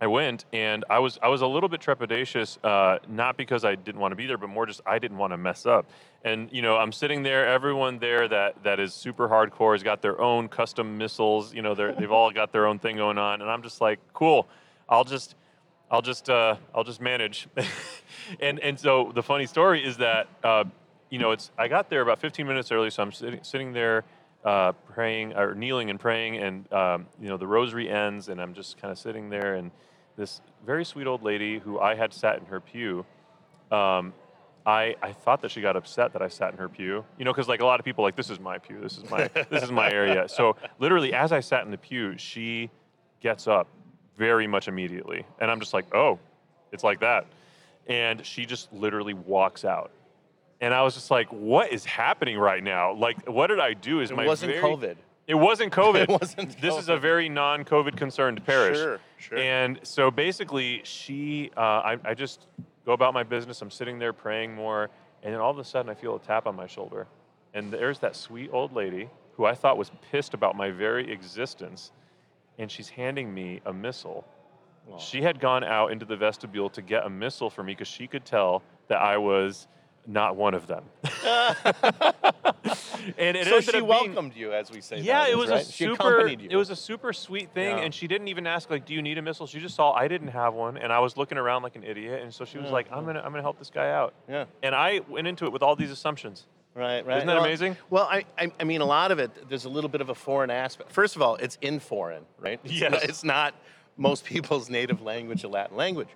I 0.00 0.06
went, 0.06 0.44
and 0.52 0.84
I 0.90 0.98
was 0.98 1.18
I 1.22 1.28
was 1.28 1.40
a 1.40 1.46
little 1.46 1.68
bit 1.68 1.80
trepidatious, 1.80 2.58
uh, 2.64 2.98
not 3.08 3.36
because 3.36 3.64
I 3.64 3.74
didn't 3.74 4.00
want 4.00 4.12
to 4.12 4.16
be 4.16 4.26
there, 4.26 4.36
but 4.36 4.48
more 4.48 4.66
just 4.66 4.80
I 4.84 4.98
didn't 4.98 5.18
want 5.18 5.32
to 5.32 5.36
mess 5.36 5.66
up. 5.66 5.86
And 6.24 6.48
you 6.52 6.62
know, 6.62 6.76
I'm 6.76 6.92
sitting 6.92 7.22
there. 7.22 7.46
Everyone 7.46 7.98
there 7.98 8.26
that 8.28 8.62
that 8.64 8.80
is 8.80 8.92
super 8.92 9.28
hardcore 9.28 9.72
has 9.72 9.82
got 9.82 10.02
their 10.02 10.20
own 10.20 10.48
custom 10.48 10.98
missals. 10.98 11.54
You 11.54 11.62
know, 11.62 11.74
they're, 11.74 11.92
they've 11.92 12.10
all 12.10 12.30
got 12.32 12.52
their 12.52 12.66
own 12.66 12.78
thing 12.78 12.96
going 12.96 13.18
on, 13.18 13.40
and 13.40 13.50
I'm 13.50 13.62
just 13.62 13.80
like, 13.80 14.00
cool. 14.12 14.48
I'll 14.88 15.04
just 15.04 15.36
I'll 15.90 16.02
just 16.02 16.28
uh, 16.28 16.56
I'll 16.74 16.84
just 16.84 17.00
manage. 17.00 17.46
and 18.40 18.58
and 18.60 18.78
so 18.78 19.12
the 19.14 19.22
funny 19.22 19.46
story 19.46 19.84
is 19.84 19.98
that 19.98 20.26
uh, 20.42 20.64
you 21.08 21.20
know 21.20 21.30
it's 21.30 21.52
I 21.56 21.68
got 21.68 21.88
there 21.88 22.00
about 22.02 22.20
15 22.20 22.46
minutes 22.46 22.72
early, 22.72 22.90
so 22.90 23.02
I'm 23.02 23.12
sitting 23.12 23.40
sitting 23.42 23.72
there 23.72 24.04
uh, 24.44 24.72
praying 24.92 25.34
or 25.34 25.54
kneeling 25.54 25.90
and 25.90 25.98
praying, 25.98 26.36
and 26.36 26.72
um, 26.72 27.06
you 27.20 27.28
know 27.28 27.36
the 27.36 27.46
rosary 27.46 27.88
ends, 27.88 28.28
and 28.28 28.40
I'm 28.40 28.54
just 28.54 28.80
kind 28.80 28.92
of 28.92 28.98
sitting 28.98 29.30
there, 29.30 29.54
and 29.54 29.70
this 30.16 30.40
very 30.64 30.84
sweet 30.84 31.06
old 31.06 31.22
lady 31.22 31.58
who 31.58 31.80
I 31.80 31.94
had 31.94 32.12
sat 32.12 32.38
in 32.38 32.46
her 32.46 32.60
pew. 32.60 33.04
Um, 33.70 34.12
I, 34.66 34.96
I 35.02 35.12
thought 35.12 35.42
that 35.42 35.50
she 35.50 35.60
got 35.60 35.76
upset 35.76 36.14
that 36.14 36.22
I 36.22 36.28
sat 36.28 36.52
in 36.52 36.58
her 36.58 36.68
pew. 36.68 37.04
You 37.18 37.24
know, 37.24 37.32
because 37.32 37.48
like 37.48 37.60
a 37.60 37.66
lot 37.66 37.80
of 37.80 37.84
people 37.84 38.04
like 38.04 38.16
this 38.16 38.30
is 38.30 38.40
my 38.40 38.58
pew, 38.58 38.80
this 38.80 38.96
is 38.98 39.08
my 39.10 39.28
this 39.50 39.62
is 39.62 39.70
my 39.72 39.90
area. 39.90 40.28
So 40.28 40.56
literally, 40.78 41.12
as 41.14 41.32
I 41.32 41.40
sat 41.40 41.64
in 41.64 41.70
the 41.70 41.78
pew, 41.78 42.16
she 42.18 42.70
gets 43.20 43.46
up 43.46 43.68
very 44.16 44.46
much 44.46 44.68
immediately, 44.68 45.24
and 45.40 45.50
I'm 45.50 45.60
just 45.60 45.74
like, 45.74 45.94
oh, 45.94 46.18
it's 46.72 46.84
like 46.84 47.00
that, 47.00 47.26
and 47.86 48.24
she 48.24 48.46
just 48.46 48.72
literally 48.72 49.14
walks 49.14 49.64
out. 49.64 49.90
And 50.60 50.72
I 50.72 50.82
was 50.82 50.94
just 50.94 51.10
like, 51.10 51.28
"What 51.28 51.72
is 51.72 51.84
happening 51.84 52.38
right 52.38 52.62
now? 52.62 52.92
Like, 52.94 53.28
what 53.28 53.48
did 53.48 53.60
I 53.60 53.74
do?" 53.74 54.00
Is 54.00 54.10
my 54.10 54.14
It 54.14 54.24
my 54.24 54.26
wasn't 54.26 54.52
very- 54.52 54.62
COVID. 54.64 54.96
It 55.26 55.34
wasn't 55.34 55.72
COVID. 55.82 56.02
It 56.02 56.08
wasn't 56.08 56.50
COVID. 56.50 56.60
This 56.60 56.76
is 56.76 56.88
a 56.88 56.96
very 56.96 57.28
non-COVID 57.28 57.96
concerned 57.96 58.44
parish. 58.44 58.76
Sure, 58.78 59.00
sure. 59.18 59.38
And 59.38 59.80
so 59.82 60.10
basically, 60.10 60.82
she, 60.84 61.50
uh, 61.56 61.60
I, 61.60 61.98
I 62.04 62.14
just 62.14 62.46
go 62.84 62.92
about 62.92 63.14
my 63.14 63.22
business. 63.22 63.62
I'm 63.62 63.70
sitting 63.70 63.98
there 63.98 64.12
praying 64.12 64.54
more, 64.54 64.90
and 65.22 65.32
then 65.32 65.40
all 65.40 65.50
of 65.50 65.58
a 65.58 65.64
sudden, 65.64 65.90
I 65.90 65.94
feel 65.94 66.14
a 66.14 66.18
tap 66.20 66.46
on 66.46 66.54
my 66.54 66.66
shoulder, 66.66 67.06
and 67.54 67.72
there's 67.72 67.98
that 68.00 68.16
sweet 68.16 68.50
old 68.52 68.74
lady 68.74 69.08
who 69.36 69.46
I 69.46 69.54
thought 69.54 69.78
was 69.78 69.90
pissed 70.12 70.34
about 70.34 70.56
my 70.56 70.70
very 70.70 71.10
existence, 71.10 71.90
and 72.58 72.70
she's 72.70 72.90
handing 72.90 73.32
me 73.32 73.60
a 73.66 73.72
missal. 73.72 74.24
She 74.98 75.22
had 75.22 75.40
gone 75.40 75.64
out 75.64 75.90
into 75.90 76.04
the 76.04 76.16
vestibule 76.16 76.68
to 76.70 76.82
get 76.82 77.06
a 77.06 77.10
missal 77.10 77.48
for 77.48 77.62
me 77.62 77.72
because 77.72 77.88
she 77.88 78.06
could 78.06 78.26
tell 78.26 78.62
that 78.88 78.98
I 79.00 79.16
was 79.16 79.66
not 80.06 80.36
one 80.36 80.54
of 80.54 80.66
them. 80.66 80.84
and 83.18 83.36
it 83.36 83.46
so 83.46 83.60
she 83.60 83.68
up 83.68 83.72
being- 83.74 83.86
welcomed 83.86 84.34
you, 84.34 84.52
as 84.52 84.70
we 84.70 84.80
say. 84.80 84.98
yeah, 85.00 85.26
it 85.28 85.36
was 85.36 85.50
right? 85.50 85.62
a 85.62 85.64
super. 85.64 86.26
It 86.28 86.56
was 86.56 86.70
a 86.70 86.76
super 86.76 87.12
sweet 87.12 87.50
thing, 87.52 87.78
Yeah. 87.78 87.84
and 87.84 87.94
she 87.94 88.06
didn't 88.06 88.28
even 88.28 88.46
ask 88.46 88.70
like, 88.70 88.84
"Do 88.86 88.94
you 88.94 89.02
need 89.02 89.18
a 89.18 89.22
missal?" 89.22 89.46
She 89.46 89.60
just 89.60 89.74
saw 89.74 89.92
I 89.92 90.08
didn't 90.08 90.28
have 90.28 90.54
one, 90.54 90.76
and 90.76 90.92
I 90.92 90.98
was 91.00 91.16
looking 91.16 91.38
around 91.38 91.62
like 91.62 91.76
an 91.76 91.84
idiot, 91.84 92.22
and 92.22 92.32
so 92.32 92.44
she 92.44 92.58
was 92.58 92.66
Yeah, 92.66 92.72
like, 92.72 92.86
"I'm 92.92 93.04
gonna, 93.04 93.20
I'm 93.20 93.30
gonna 93.32 93.42
help 93.42 93.58
this 93.58 93.70
guy 93.70 93.90
out," 93.90 94.14
yeah, 94.28 94.44
and 94.62 94.74
I 94.74 95.00
went 95.08 95.26
into 95.26 95.44
it 95.46 95.52
with 95.52 95.62
all 95.62 95.76
these 95.76 95.90
assumptions. 95.90 96.46
right, 96.74 97.04
right. 97.06 97.18
Isn't 97.18 97.26
that 97.28 97.36
Well- 97.36 97.44
amazing? 97.44 97.76
Well, 97.90 98.08
I, 98.10 98.24
I, 98.38 98.50
I 98.60 98.64
mean, 98.64 98.80
a 98.80 98.84
lot 98.86 99.12
of 99.12 99.18
it. 99.18 99.48
There's 99.48 99.64
a 99.64 99.68
little 99.68 99.90
bit 99.90 100.00
of 100.00 100.08
a 100.10 100.14
foreign 100.14 100.50
aspect. 100.50 100.90
First 100.92 101.14
of 101.16 101.22
all, 101.22 101.36
it's 101.36 101.56
in 101.60 101.78
foreign, 101.80 102.24
right? 102.38 102.60
It's 102.64 102.72
Yes. 102.74 102.90
not- 102.92 103.04
it's 103.04 103.24
not 103.24 103.54
most 103.96 104.24
people's 104.24 104.68
native 104.68 105.00
language, 105.02 105.44
a 105.44 105.48
Latin 105.48 105.76
language, 105.76 106.08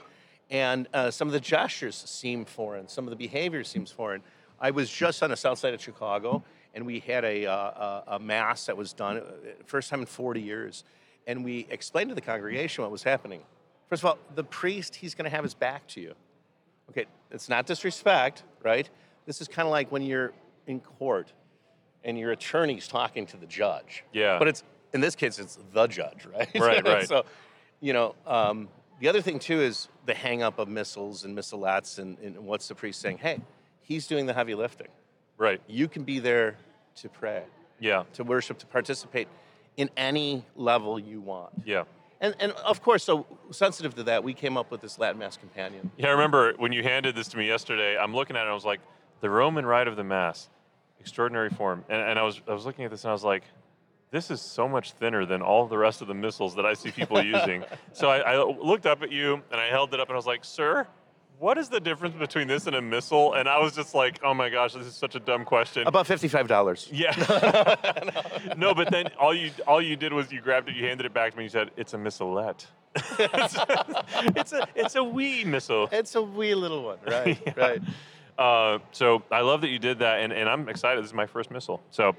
and 0.50 0.88
uh, 0.94 1.10
some 1.10 1.28
of 1.28 1.32
the 1.32 1.40
gestures 1.40 1.94
seem 1.94 2.44
foreign. 2.44 2.88
Some 2.88 3.04
of 3.04 3.10
the 3.10 3.16
behavior 3.16 3.64
seems 3.64 3.90
foreign. 3.90 4.22
I 4.60 4.70
was 4.70 4.90
just 4.90 5.22
on 5.22 5.30
the 5.30 5.36
south 5.36 5.58
side 5.58 5.74
of 5.74 5.80
Chicago, 5.80 6.42
and 6.74 6.86
we 6.86 7.00
had 7.00 7.24
a, 7.24 7.46
uh, 7.46 7.54
a, 7.54 8.02
a 8.08 8.18
mass 8.18 8.66
that 8.66 8.76
was 8.76 8.92
done, 8.92 9.18
uh, 9.18 9.22
first 9.66 9.90
time 9.90 10.00
in 10.00 10.06
40 10.06 10.40
years, 10.40 10.84
and 11.26 11.44
we 11.44 11.66
explained 11.70 12.08
to 12.08 12.14
the 12.14 12.20
congregation 12.20 12.82
what 12.82 12.90
was 12.90 13.02
happening. 13.02 13.42
First 13.88 14.02
of 14.02 14.10
all, 14.10 14.18
the 14.34 14.44
priest, 14.44 14.96
he's 14.96 15.14
going 15.14 15.24
to 15.24 15.34
have 15.34 15.44
his 15.44 15.54
back 15.54 15.86
to 15.88 16.00
you. 16.00 16.14
Okay, 16.90 17.06
it's 17.30 17.48
not 17.48 17.66
disrespect, 17.66 18.42
right? 18.62 18.88
This 19.26 19.40
is 19.40 19.48
kind 19.48 19.66
of 19.66 19.70
like 19.70 19.92
when 19.92 20.02
you're 20.02 20.32
in 20.66 20.80
court 20.80 21.32
and 22.04 22.18
your 22.18 22.32
attorney's 22.32 22.88
talking 22.88 23.26
to 23.26 23.36
the 23.36 23.46
judge. 23.46 24.04
Yeah. 24.12 24.38
But 24.38 24.48
it's 24.48 24.62
in 24.92 25.00
this 25.00 25.14
case, 25.14 25.38
it's 25.38 25.58
the 25.72 25.86
judge, 25.86 26.26
right? 26.26 26.48
Right, 26.54 26.84
right. 26.86 27.06
so, 27.06 27.24
you 27.80 27.92
know, 27.92 28.14
um, 28.26 28.68
the 29.00 29.08
other 29.08 29.20
thing 29.20 29.38
too 29.38 29.60
is 29.60 29.88
the 30.06 30.14
hang 30.14 30.42
up 30.42 30.58
of 30.58 30.68
missals 30.68 31.24
and 31.24 31.36
missalettes, 31.36 31.98
and, 31.98 32.18
and 32.18 32.36
what's 32.44 32.68
the 32.68 32.74
priest 32.74 33.00
saying? 33.00 33.18
Hey, 33.18 33.40
he's 33.82 34.06
doing 34.06 34.26
the 34.26 34.34
heavy 34.34 34.54
lifting. 34.54 34.88
Right. 35.36 35.60
You 35.68 35.88
can 35.88 36.04
be 36.04 36.18
there 36.18 36.56
to 36.96 37.08
pray, 37.08 37.44
Yeah. 37.78 38.04
to 38.14 38.24
worship, 38.24 38.58
to 38.58 38.66
participate 38.66 39.28
in 39.76 39.88
any 39.96 40.44
level 40.56 40.98
you 40.98 41.20
want. 41.20 41.50
Yeah. 41.64 41.84
And, 42.20 42.34
and 42.40 42.50
of 42.52 42.82
course, 42.82 43.04
so 43.04 43.26
sensitive 43.52 43.94
to 43.94 44.02
that, 44.04 44.24
we 44.24 44.34
came 44.34 44.56
up 44.56 44.72
with 44.72 44.80
this 44.80 44.98
Latin 44.98 45.20
Mass 45.20 45.36
companion. 45.36 45.92
Yeah. 45.96 46.08
I 46.08 46.10
remember 46.10 46.54
when 46.56 46.72
you 46.72 46.82
handed 46.82 47.14
this 47.14 47.28
to 47.28 47.36
me 47.36 47.46
yesterday. 47.46 47.96
I'm 47.96 48.12
looking 48.12 48.34
at 48.34 48.40
it. 48.40 48.42
and 48.42 48.50
I 48.50 48.54
was 48.54 48.64
like, 48.64 48.80
"The 49.20 49.30
Roman 49.30 49.64
Rite 49.64 49.86
of 49.86 49.94
the 49.94 50.02
Mass, 50.02 50.48
extraordinary 50.98 51.50
form," 51.50 51.84
and, 51.88 52.00
and 52.02 52.18
I 52.18 52.22
was, 52.24 52.40
I 52.48 52.52
was 52.54 52.66
looking 52.66 52.84
at 52.84 52.90
this, 52.90 53.04
and 53.04 53.10
I 53.10 53.12
was 53.12 53.24
like. 53.24 53.44
This 54.10 54.30
is 54.30 54.40
so 54.40 54.66
much 54.66 54.92
thinner 54.92 55.26
than 55.26 55.42
all 55.42 55.66
the 55.66 55.76
rest 55.76 56.00
of 56.00 56.08
the 56.08 56.14
missals 56.14 56.54
that 56.54 56.64
I 56.64 56.74
see 56.74 56.90
people 56.90 57.22
using. 57.22 57.64
So 57.92 58.10
I, 58.10 58.18
I 58.34 58.44
looked 58.44 58.86
up 58.86 59.02
at 59.02 59.10
you 59.10 59.42
and 59.50 59.60
I 59.60 59.66
held 59.66 59.92
it 59.92 59.98
up 59.98 60.08
and 60.08 60.14
I 60.14 60.16
was 60.16 60.26
like, 60.26 60.44
"Sir, 60.44 60.86
what 61.40 61.58
is 61.58 61.68
the 61.68 61.80
difference 61.80 62.14
between 62.14 62.46
this 62.46 62.66
and 62.68 62.76
a 62.76 62.82
missal?" 62.82 63.34
And 63.34 63.48
I 63.48 63.58
was 63.58 63.74
just 63.74 63.92
like, 63.92 64.20
"Oh 64.22 64.34
my 64.34 64.48
gosh, 64.50 64.74
this 64.74 64.86
is 64.86 64.94
such 64.94 65.16
a 65.16 65.20
dumb 65.20 65.44
question." 65.44 65.86
About 65.86 66.06
fifty-five 66.06 66.46
dollars. 66.46 66.88
Yeah. 66.92 67.10
no, 68.56 68.72
but 68.72 68.90
then 68.92 69.08
all 69.18 69.34
you 69.34 69.50
all 69.66 69.82
you 69.82 69.96
did 69.96 70.12
was 70.12 70.30
you 70.30 70.40
grabbed 70.40 70.68
it, 70.68 70.76
you 70.76 70.86
handed 70.86 71.06
it 71.06 71.14
back 71.14 71.32
to 71.32 71.38
me, 71.38 71.44
and 71.44 71.52
you 71.52 71.58
said, 71.58 71.70
"It's 71.76 71.94
a 71.94 71.98
missalette." 71.98 72.66
it's, 72.94 73.56
it's 74.36 74.52
a 74.52 74.68
it's 74.76 74.94
a 74.94 75.02
wee 75.02 75.44
missal. 75.44 75.88
It's 75.90 76.14
a 76.14 76.22
wee 76.22 76.54
little 76.54 76.84
one, 76.84 76.98
right? 77.06 77.38
Yeah. 77.44 77.52
Right. 77.56 77.82
Uh, 78.38 78.78
so 78.92 79.22
I 79.32 79.40
love 79.40 79.62
that 79.62 79.68
you 79.68 79.80
did 79.80 79.98
that, 79.98 80.20
and, 80.20 80.32
and 80.32 80.48
I'm 80.48 80.68
excited. 80.68 81.02
This 81.02 81.10
is 81.10 81.14
my 81.14 81.26
first 81.26 81.50
missal, 81.50 81.82
so 81.90 82.14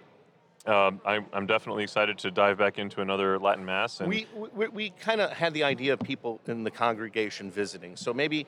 um, 0.66 1.02
I'm 1.06 1.26
I'm 1.34 1.46
definitely 1.46 1.84
excited 1.84 2.18
to 2.20 2.32
dive 2.32 2.58
back 2.58 2.78
into 2.78 3.02
another 3.02 3.40
Latin 3.40 3.66
mass. 3.66 4.00
And 4.00 4.10
We 4.10 4.28
we, 4.54 4.68
we 4.68 4.90
kind 4.92 5.22
of 5.22 5.32
had 5.32 5.54
the 5.54 5.64
idea 5.64 5.94
of 5.94 6.00
people 6.00 6.42
in 6.48 6.64
the 6.64 6.72
congregation 6.72 7.52
visiting, 7.52 7.96
so 7.96 8.14
maybe. 8.14 8.46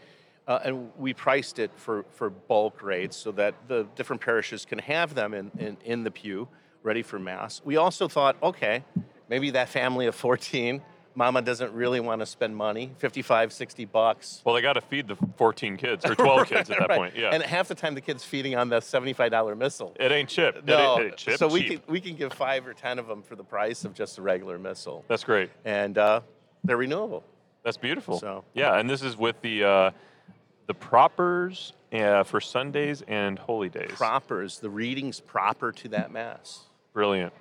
Uh, 0.48 0.60
and 0.66 0.92
we 0.98 1.14
priced 1.14 1.60
it 1.60 1.70
for, 1.76 2.04
for 2.10 2.32
bulk 2.32 2.82
rates 2.82 3.16
so 3.16 3.32
that 3.32 3.54
the 3.68 3.86
different 3.96 4.20
parishes 4.20 4.66
can 4.66 4.80
have 4.80 5.14
them 5.14 5.36
in, 5.36 5.52
in, 5.60 5.78
in 5.86 6.04
the 6.04 6.10
pew 6.10 6.48
ready 6.82 7.04
for 7.04 7.20
Mass. 7.20 7.62
We 7.64 7.78
also 7.78 8.08
thought, 8.08 8.36
okay, 8.42 8.84
maybe 9.30 9.52
that 9.52 9.70
family 9.70 10.08
of 10.08 10.16
14, 10.16 10.82
mama 11.16 11.42
doesn't 11.42 11.74
really 11.74 12.00
want 12.00 12.20
to 12.22 12.26
spend 12.26 12.56
money, 12.56 12.92
55, 12.98 13.52
60 13.54 13.86
bucks. 13.86 14.42
well, 14.46 14.56
they 14.56 14.62
got 14.62 14.74
to 14.74 14.82
feed 14.82 15.08
the 15.08 15.18
14 15.38 15.78
kids 15.78 16.06
or 16.06 16.16
12 16.16 16.48
kids 16.48 16.70
at 16.70 16.80
that 16.80 16.90
Right. 16.90 16.98
point. 16.98 17.16
Yeah, 17.18 17.32
And 17.34 17.44
half 17.44 17.68
the 17.68 17.76
time 17.76 17.96
the 17.96 18.02
kid's 18.02 18.24
feeding 18.24 18.56
on 18.56 18.70
the 18.70 18.78
$75 18.80 19.58
missal. 19.58 19.96
it 20.00 20.12
ain't 20.12 20.30
chip. 20.30 20.56
It 20.58 20.66
No, 20.66 20.94
ain't, 20.96 21.02
it 21.02 21.06
ain't 21.08 21.18
chip 21.18 21.38
so 21.38 21.48
we 21.48 21.62
cheap. 21.68 21.86
can, 21.86 21.94
we 21.94 22.00
can 22.02 22.16
give 22.16 22.32
five 22.34 22.66
or 22.66 22.74
10 22.74 22.98
of 23.00 23.08
them 23.08 23.22
for 23.24 23.36
the 23.36 23.44
price 23.44 23.84
of 23.86 23.94
just 23.94 24.18
a 24.18 24.22
regular 24.22 24.58
missal. 24.58 25.04
That's 25.08 25.24
great. 25.24 25.50
And 25.66 25.98
uh, 25.98 26.22
they're 26.64 26.78
renewable. 26.78 27.24
That's 27.64 27.78
beautiful. 27.78 28.20
So- 28.20 28.44
yeah, 28.54 28.78
and 28.80 28.90
this 28.90 29.02
is 29.04 29.18
with 29.18 29.40
the 29.42 29.64
uh, 29.64 29.92
the 30.68 30.74
propers 30.74 31.74
uh, 31.92 32.24
for 32.24 32.40
Sundays 32.40 33.04
and 33.08 33.38
holy 33.38 33.68
days. 33.70 33.92
Propers, 33.92 34.60
the 34.60 34.70
readings 34.70 35.20
proper 35.20 35.72
to 35.74 35.90
that 35.90 36.12
Mass. 36.12 36.62
Brilliant. 36.94 37.34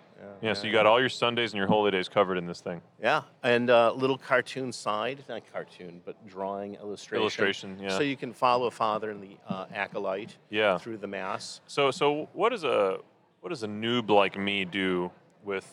Yeah, 0.42 0.54
so 0.54 0.66
you 0.66 0.72
got 0.72 0.86
all 0.86 1.00
your 1.00 1.08
Sundays 1.08 1.52
and 1.52 1.58
your 1.58 1.66
holy 1.66 1.90
days 1.90 2.08
covered 2.08 2.38
in 2.38 2.46
this 2.46 2.60
thing. 2.60 2.80
Yeah, 3.02 3.22
and 3.42 3.68
uh, 3.70 3.92
little 3.92 4.16
cartoon 4.18 4.72
side, 4.72 5.22
not 5.28 5.42
cartoon, 5.52 6.00
but 6.04 6.26
drawing 6.26 6.74
illustration. 6.76 7.20
Illustration, 7.22 7.78
yeah. 7.80 7.88
So 7.90 8.00
you 8.00 8.16
can 8.16 8.32
follow 8.32 8.70
Father 8.70 9.10
and 9.10 9.22
the 9.22 9.36
uh, 9.48 9.66
acolyte 9.74 10.36
Yeah. 10.48 10.78
through 10.78 10.98
the 10.98 11.06
Mass. 11.06 11.60
So 11.66 11.90
so 11.90 12.28
what 12.32 12.50
does 12.50 12.64
a 12.64 12.98
what 13.40 13.50
does 13.50 13.62
a 13.62 13.68
noob 13.68 14.08
like 14.10 14.38
me 14.38 14.64
do 14.64 15.10
with 15.44 15.66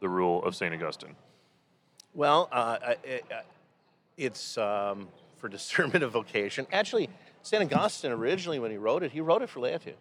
the 0.00 0.08
rule 0.08 0.44
of 0.44 0.54
Saint 0.54 0.74
Augustine? 0.74 1.16
Well, 2.14 2.48
uh, 2.50 2.94
it's 4.16 4.56
um, 4.58 5.08
for 5.36 5.48
discernment 5.58 6.02
of 6.02 6.12
vocation. 6.12 6.66
Actually, 6.72 7.08
St. 7.42 7.72
Augustine 7.72 8.12
originally, 8.12 8.58
when 8.58 8.70
he 8.70 8.76
wrote 8.76 9.02
it, 9.02 9.12
he 9.12 9.20
wrote 9.20 9.42
it 9.42 9.48
for 9.50 9.60
laity. 9.60 9.94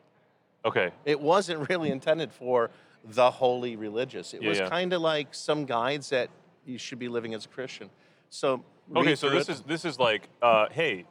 Okay. 0.64 0.92
It 1.06 1.20
wasn't 1.20 1.70
really 1.70 1.92
intended 1.92 2.32
for 2.32 2.72
the 3.06 3.30
holy 3.32 3.76
religious. 3.76 4.34
It 4.34 4.42
Yeah, 4.42 4.50
was 4.50 4.60
yeah. 4.60 4.70
kind 4.70 4.94
of 4.94 5.02
like 5.02 5.34
some 5.34 5.66
guides 5.66 6.10
that 6.10 6.30
you 6.66 6.78
should 6.78 7.00
be 7.00 7.08
living 7.08 7.34
as 7.34 7.46
a 7.46 7.50
Christian. 7.50 7.90
So 8.30 8.64
Okay, 8.96 9.16
so 9.16 9.30
this 9.30 9.50
it. 9.50 9.54
is 9.54 9.62
this 9.62 9.86
is 9.86 10.00
like 10.00 10.30
uh, 10.42 10.68
hey, 10.72 11.06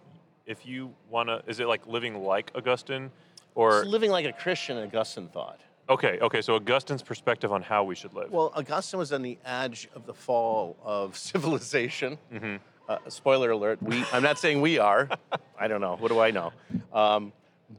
if 0.47 0.67
you 0.67 0.95
wanna, 1.11 1.43
is 1.47 1.59
it 1.61 1.67
like 1.67 1.87
living 1.87 2.23
like 2.23 2.51
Augustine, 2.55 3.11
or 3.55 3.81
It's 3.81 3.89
living 3.89 4.11
like 4.11 4.27
a 4.27 4.33
Christian, 4.33 4.77
Augustine 4.79 5.29
thought. 5.29 5.61
okay, 5.89 6.19
okay, 6.21 6.41
so 6.43 6.55
Augustine's 6.57 7.03
perspective 7.03 7.53
on 7.53 7.63
how 7.63 7.83
we 7.85 7.95
should 7.95 8.13
live. 8.15 8.31
Well, 8.31 8.53
Augustine 8.55 8.99
was 8.99 9.13
on 9.13 9.23
the 9.23 9.39
edge 9.45 9.89
of 9.95 10.07
the 10.07 10.15
fall 10.15 10.77
of 10.85 11.17
civilization. 11.31 12.19
Mm-hmm. 12.33 12.57
Uh, 12.89 12.99
spoiler 13.09 13.51
alert: 13.51 13.83
we, 13.83 14.05
I'm 14.13 14.23
not 14.23 14.39
saying 14.39 14.61
we 14.61 14.79
are. 14.79 15.09
I 15.59 15.69
don't 15.69 15.81
know. 15.81 15.97
What 15.97 16.09
do 16.09 16.21
I 16.21 16.31
know? 16.31 16.53
Um, 16.93 17.33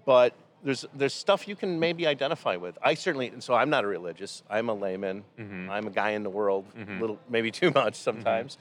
but 0.05 0.34
there's 0.65 0.86
there's 0.93 1.13
stuff 1.13 1.48
you 1.48 1.55
can 1.55 1.79
maybe 1.79 2.05
identify 2.07 2.57
with. 2.57 2.77
I 2.81 2.95
certainly. 2.95 3.27
And 3.27 3.41
so 3.41 3.53
I'm 3.53 3.69
not 3.69 3.86
a 3.86 3.88
religious. 3.88 4.43
I'm 4.50 4.67
a 4.67 4.74
layman. 4.74 5.24
Mm-hmm. 5.39 5.69
I'm 5.69 5.88
a 5.88 5.91
guy 5.91 6.10
in 6.10 6.24
the 6.24 6.29
world. 6.29 6.65
A 6.75 7.00
little, 7.00 7.19
maybe 7.29 7.51
too 7.51 7.72
much 7.72 7.95
sometimes. 7.95 8.57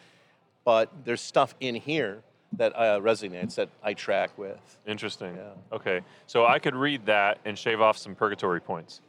But 0.64 0.90
there's 1.04 1.20
stuff 1.20 1.54
in 1.60 1.74
here 1.74 2.22
that 2.58 2.72
uh, 2.76 3.00
resonates 3.00 3.56
that 3.56 3.68
I 3.82 3.94
track 3.94 4.36
with. 4.38 4.58
Interesting. 4.86 5.34
Yeah. 5.36 5.76
Okay, 5.76 6.02
so 6.26 6.46
I 6.46 6.58
could 6.58 6.76
read 6.76 7.06
that 7.06 7.38
and 7.44 7.58
shave 7.58 7.80
off 7.80 7.98
some 7.98 8.14
purgatory 8.14 8.60
points. 8.60 9.00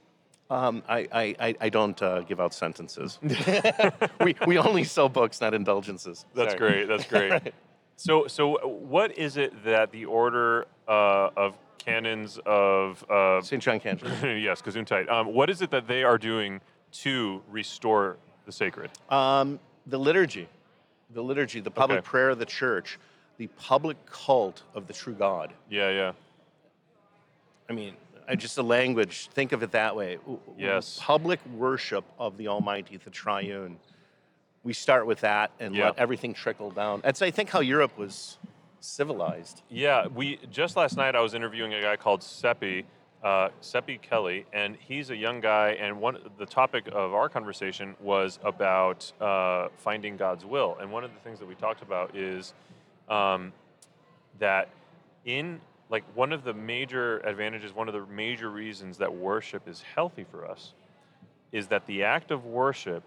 Um, 0.50 0.84
I, 0.88 1.08
I, 1.12 1.36
I, 1.40 1.56
I 1.62 1.70
don't 1.70 2.00
uh, 2.02 2.22
give 2.22 2.40
out 2.40 2.54
sentences. 2.54 3.20
we, 4.22 4.36
we 4.46 4.58
only 4.58 4.84
sell 4.84 5.10
books, 5.10 5.42
not 5.42 5.54
indulgences. 5.54 6.26
That's 6.36 6.54
Sorry. 6.54 6.86
great. 6.86 6.88
That's 6.88 7.06
great. 7.10 7.32
Right. 7.32 7.54
So, 7.98 8.28
so 8.28 8.58
what 8.68 9.18
is 9.18 9.38
it 9.38 9.64
that 9.64 9.92
the 9.92 10.06
order 10.06 10.68
uh, 10.88 11.30
of 11.36 11.56
canons 11.96 12.40
of 12.46 13.04
uh, 13.10 13.42
St. 13.42 13.62
John 13.62 13.80
Cantor. 13.80 14.08
yes, 14.38 14.62
Gesundheit. 14.62 15.10
Um, 15.10 15.34
what 15.34 15.50
is 15.50 15.62
it 15.62 15.70
that 15.72 15.88
they 15.88 16.04
are 16.04 16.18
doing 16.18 16.62
to 17.04 17.42
restore 17.50 18.18
the 18.46 18.52
sacred? 18.52 18.90
Um, 19.10 19.60
the 19.86 19.98
liturgy, 20.00 20.48
the 21.14 21.22
liturgy, 21.22 21.60
the 21.60 21.72
public 21.72 22.00
Okay. 22.00 22.06
prayer 22.06 22.30
of 22.32 22.40
the 22.40 22.46
church, 22.46 22.98
the 23.38 23.48
public 23.48 24.04
cult 24.06 24.64
of 24.74 24.88
the 24.88 24.94
true 24.94 25.14
God. 25.14 25.54
Yeah, 25.70 25.90
yeah. 25.92 26.12
I 27.70 27.74
mean, 27.74 27.94
uh, 28.28 28.36
just 28.36 28.56
the 28.56 28.64
language. 28.64 29.28
Think 29.34 29.52
of 29.52 29.62
it 29.62 29.72
that 29.72 29.96
way. 29.96 30.16
W- 30.18 30.40
w- 30.48 30.66
Yes. 30.68 31.00
Public 31.02 31.40
worship 31.56 32.04
of 32.18 32.38
the 32.38 32.48
Almighty, 32.48 32.98
the 32.98 33.10
Triune. 33.12 33.78
We 34.64 34.74
start 34.74 35.06
with 35.06 35.20
that 35.22 35.52
and 35.60 35.76
Yeah. 35.76 35.86
let 35.86 36.00
everything 36.00 36.34
trickle 36.34 36.72
down. 36.72 37.02
That's 37.04 37.22
I 37.22 37.30
think 37.30 37.50
how 37.52 37.60
Europe 37.60 37.96
was 37.98 38.38
civilized. 38.86 39.64
Yeah, 39.70 40.08
we 40.08 40.40
just 40.52 40.76
last 40.76 40.98
night 40.98 41.16
I 41.16 41.22
was 41.22 41.34
interviewing 41.34 41.74
a 41.74 41.82
guy 41.82 41.96
called 41.96 42.24
Seppi, 42.24 42.86
uh, 43.24 43.50
Seppi 43.62 43.98
Kelly, 43.98 44.46
and 44.54 44.78
he's 44.80 45.10
a 45.10 45.16
young 45.16 45.42
guy. 45.42 45.72
And 45.72 46.00
one 46.00 46.18
the 46.38 46.46
topic 46.46 46.88
of 46.92 47.14
our 47.14 47.28
conversation 47.28 47.96
was 48.00 48.40
about 48.44 49.12
uh, 49.22 49.70
finding 49.78 50.18
God's 50.18 50.46
will. 50.46 50.78
And 50.80 50.92
one 50.92 51.04
of 51.04 51.14
the 51.14 51.20
things 51.20 51.40
that 51.40 51.48
we 51.48 51.56
talked 51.56 51.82
about 51.82 52.16
is 52.16 52.54
um, 53.10 53.52
that 54.40 54.70
in 55.26 55.60
like 55.90 56.04
one 56.16 56.32
of 56.32 56.44
the 56.44 56.54
major 56.54 57.20
advantages, 57.20 57.74
one 57.74 57.88
of 57.88 57.94
the 57.94 58.06
major 58.14 58.50
reasons 58.50 58.98
that 58.98 59.14
worship 59.14 59.68
is 59.68 59.82
healthy 59.82 60.26
for 60.30 60.46
us 60.46 60.74
is 61.52 61.68
that 61.68 61.86
the 61.86 62.04
act 62.04 62.32
of 62.32 62.46
worship 62.46 63.04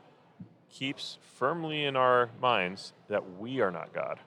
keeps 0.70 1.18
firmly 1.36 1.84
in 1.84 1.96
our 1.96 2.30
minds 2.40 2.92
that 3.08 3.38
we 3.38 3.60
are 3.60 3.70
not 3.70 3.92
God. 3.92 4.18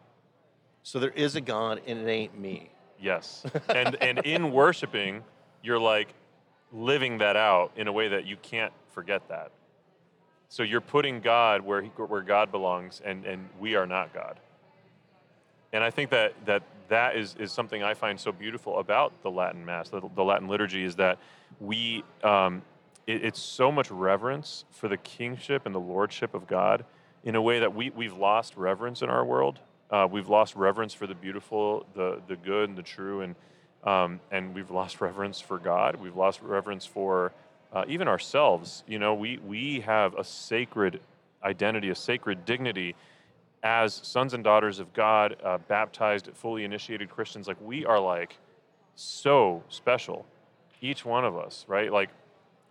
So 0.84 1.00
there 1.00 1.12
is 1.12 1.36
a 1.36 1.42
God 1.42 1.82
and 1.86 2.00
it 2.00 2.12
ain't 2.12 2.40
me. 2.40 2.70
Yes. 3.00 3.46
And 3.70 3.96
and 4.02 4.20
in 4.20 4.52
worshiping, 4.52 5.24
you're 5.64 5.80
like 5.80 6.14
living 6.72 7.18
that 7.20 7.36
out 7.36 7.72
in 7.76 7.88
a 7.88 7.92
way 7.92 8.08
that 8.10 8.26
you 8.26 8.38
can't 8.38 8.74
forget 8.92 9.28
that. 9.30 9.52
So 10.50 10.64
you're 10.64 10.82
putting 10.82 11.22
God 11.22 11.62
where 11.62 11.82
he, 11.82 11.90
where 11.90 12.22
God 12.22 12.52
belongs 12.52 13.02
and 13.04 13.26
and 13.26 13.50
we 13.60 13.76
are 13.76 13.86
not 13.86 14.14
God. 14.14 14.40
And 15.74 15.84
I 15.84 15.90
think 15.90 16.10
that 16.12 16.34
that 16.46 16.64
that 16.90 17.16
is 17.16 17.36
is 17.40 17.52
something 17.52 17.84
I 17.84 17.94
find 17.94 18.20
so 18.20 18.32
beautiful 18.32 18.80
about 18.80 19.14
the 19.24 19.32
Latin 19.32 19.66
Mass, 19.66 19.90
the, 19.90 20.02
the 20.16 20.24
Latin 20.24 20.48
liturgy, 20.48 20.84
is 20.84 20.96
that 20.98 21.18
we 21.60 22.04
um, 22.24 22.62
it, 23.08 23.24
it's 23.26 23.40
so 23.40 23.72
much 23.72 23.90
reverence 23.90 24.66
for 24.72 24.88
the 24.88 24.98
kingship 24.98 25.66
and 25.66 25.74
the 25.74 25.80
lordship 25.80 26.34
of 26.34 26.48
God 26.48 26.86
in 27.24 27.36
a 27.36 27.42
way 27.42 27.60
that 27.60 27.74
we 27.74 27.90
we've 27.92 28.16
lost 28.16 28.58
reverence 28.58 29.02
in 29.02 29.10
our 29.10 29.24
world. 29.24 29.60
Uh, 29.92 30.08
we've 30.10 30.30
lost 30.30 30.56
reverence 30.56 30.94
for 30.94 31.06
the 31.06 31.16
beautiful, 31.16 31.86
the 31.94 32.22
the 32.28 32.36
good, 32.36 32.70
and 32.70 32.78
the 32.78 32.84
true, 32.84 33.22
and 33.22 33.36
um, 33.84 34.20
and 34.32 34.56
we've 34.56 34.72
lost 34.72 35.02
reverence 35.02 35.40
for 35.40 35.60
God. 35.60 35.98
We've 35.98 36.16
lost 36.16 36.42
reverence 36.42 36.86
for 36.86 37.34
uh, 37.74 37.84
even 37.88 38.08
ourselves. 38.08 38.84
You 38.88 39.00
know, 39.00 39.14
we 39.14 39.38
we 39.38 39.82
have 39.82 40.16
a 40.16 40.24
sacred 40.24 41.02
identity, 41.44 41.90
a 41.90 41.96
sacred 41.96 42.46
dignity 42.46 42.96
as 43.64 43.94
sons 43.94 44.34
and 44.34 44.44
daughters 44.44 44.80
of 44.80 44.92
God, 44.94 45.36
uh, 45.44 45.58
baptized, 45.68 46.30
fully 46.34 46.64
initiated 46.64 47.10
Christians. 47.10 47.48
Like 47.48 47.62
we 47.62 47.86
are 47.86 48.00
like 48.00 48.38
so 48.96 49.64
special, 49.70 50.26
each 50.82 51.06
one 51.06 51.26
of 51.26 51.38
us, 51.38 51.66
right? 51.68 51.92
Like 51.92 52.10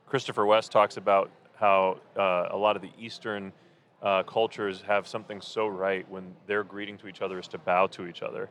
Christopher 0.07 0.47
West 0.47 0.73
talks 0.73 0.97
about 0.97 1.31
how 1.55 1.99
uh, 2.17 2.49
a 2.51 2.57
lot 2.57 2.77
of 2.77 2.83
the 2.83 2.91
Eastern 2.99 3.53
uh, 4.03 4.23
cultures 4.23 4.83
have 4.87 5.07
something 5.07 5.41
so 5.41 5.67
right 5.67 6.09
when 6.11 6.35
their 6.47 6.65
greeting 6.65 6.97
to 6.99 7.09
each 7.09 7.23
other 7.23 7.39
is 7.39 7.49
to 7.49 7.59
bow 7.59 7.87
to 7.89 8.07
each 8.07 8.23
other, 8.23 8.49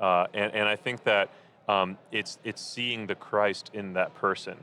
uh, 0.00 0.26
and 0.34 0.52
and 0.54 0.68
I 0.68 0.76
think 0.76 1.04
that 1.04 1.30
um, 1.68 1.98
it's 2.12 2.38
it's 2.44 2.62
seeing 2.62 3.06
the 3.06 3.14
Christ 3.14 3.70
in 3.72 3.94
that 3.94 4.14
person 4.14 4.56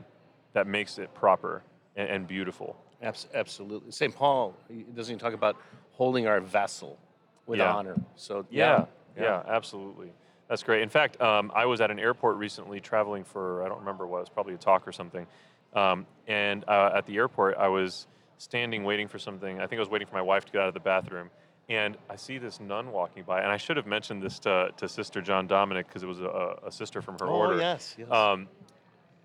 that 0.52 0.66
makes 0.66 0.98
it 0.98 1.12
proper 1.14 1.62
and, 1.96 2.08
and 2.08 2.26
beautiful. 2.26 2.76
Abs- 3.02 3.28
absolutely. 3.34 3.90
St. 3.90 4.14
Paul 4.14 4.54
he 4.68 4.84
doesn't 4.94 5.14
he 5.14 5.18
talk 5.18 5.34
about 5.34 5.56
holding 5.92 6.26
our 6.26 6.40
vessel 6.40 6.98
with 7.46 7.58
Yeah. 7.58 7.74
honor. 7.74 7.96
So 8.16 8.46
Yeah, 8.50 8.86
yeah, 9.16 9.22
yeah, 9.22 9.42
absolutely. 9.46 10.12
That's 10.48 10.62
great. 10.62 10.82
In 10.82 10.88
fact, 10.88 11.20
um, 11.20 11.50
I 11.54 11.66
was 11.66 11.80
at 11.80 11.90
an 11.90 11.98
airport 11.98 12.36
recently 12.36 12.80
traveling 12.80 13.24
for, 13.24 13.64
I 13.64 13.68
don't 13.68 13.78
remember 13.78 14.06
what, 14.06 14.18
it 14.18 14.20
was 14.20 14.28
probably 14.28 14.54
a 14.54 14.58
talk 14.58 14.86
or 14.86 14.92
something. 14.92 15.26
Um, 15.72 16.06
and 16.26 16.64
uh, 16.68 16.92
at 16.94 17.06
the 17.06 17.16
airport, 17.16 17.56
I 17.56 17.68
was 17.68 18.06
standing 18.38 18.84
waiting 18.84 19.08
for 19.08 19.18
something. 19.18 19.60
I 19.60 19.66
think 19.66 19.78
I 19.78 19.80
was 19.80 19.88
waiting 19.88 20.08
for 20.08 20.14
my 20.14 20.22
wife 20.22 20.44
to 20.46 20.52
get 20.52 20.60
out 20.62 20.68
of 20.68 20.74
the 20.74 20.80
bathroom. 20.80 21.30
And 21.68 21.96
I 22.10 22.16
see 22.16 22.36
this 22.38 22.60
nun 22.60 22.92
walking 22.92 23.22
by. 23.22 23.40
And 23.40 23.50
I 23.50 23.56
should 23.56 23.76
have 23.78 23.86
mentioned 23.86 24.22
this 24.22 24.38
to, 24.40 24.70
to 24.76 24.88
Sister 24.88 25.22
John 25.22 25.46
Dominic 25.46 25.86
because 25.88 26.02
it 26.02 26.06
was 26.06 26.20
a, 26.20 26.56
a 26.66 26.70
sister 26.70 27.00
from 27.00 27.18
her 27.18 27.26
Oh 27.26 27.34
order. 27.36 27.58
yes, 27.58 27.94
yes. 27.98 28.10
Um, 28.10 28.48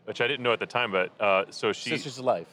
which 0.06 0.22
I 0.22 0.28
didn't 0.28 0.44
know 0.44 0.54
at 0.54 0.60
the 0.60 0.66
time, 0.66 0.92
but 0.92 1.12
uh, 1.20 1.46
so 1.50 1.74
she. 1.74 1.90
Sisters 1.90 2.18
of 2.18 2.26
Life. 2.26 2.48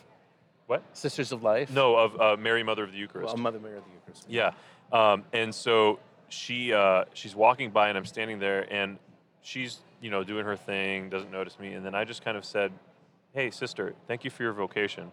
What? 0.67 0.83
Sisters 0.93 1.31
of 1.31 1.45
Life. 1.45 1.71
No, 1.71 1.95
of 1.95 2.21
uh, 2.21 2.37
Mary, 2.37 2.65
Mother 2.65 2.83
of 2.83 2.91
the 2.91 2.99
Eucharist. 2.99 3.27
Well, 3.29 3.37
Mother 3.37 3.61
Mary 3.61 3.79
of 3.79 3.85
the 3.85 3.91
Eucharist. 3.93 4.27
Yeah. 4.29 4.51
Um, 4.93 5.25
and 5.33 5.55
so 5.55 6.01
she 6.29 6.73
uh, 6.73 7.05
she's 7.15 7.37
walking 7.37 7.71
by 7.71 7.89
and 7.89 7.97
I'm 7.97 8.05
standing 8.05 8.41
there 8.41 8.71
and 8.73 8.99
she's 9.43 9.79
you 10.01 10.11
know 10.11 10.25
doing 10.25 10.45
her 10.45 10.57
thing, 10.57 11.09
doesn't 11.09 11.31
notice 11.31 11.59
me, 11.59 11.75
and 11.75 11.87
then 11.87 11.95
I 11.95 12.05
just 12.05 12.25
kind 12.25 12.37
of 12.37 12.45
said, 12.45 12.73
"Hey, 13.33 13.51
sister, 13.51 13.95
thank 14.09 14.25
you 14.25 14.31
for 14.31 14.43
your 14.43 14.53
vocation." 14.53 15.13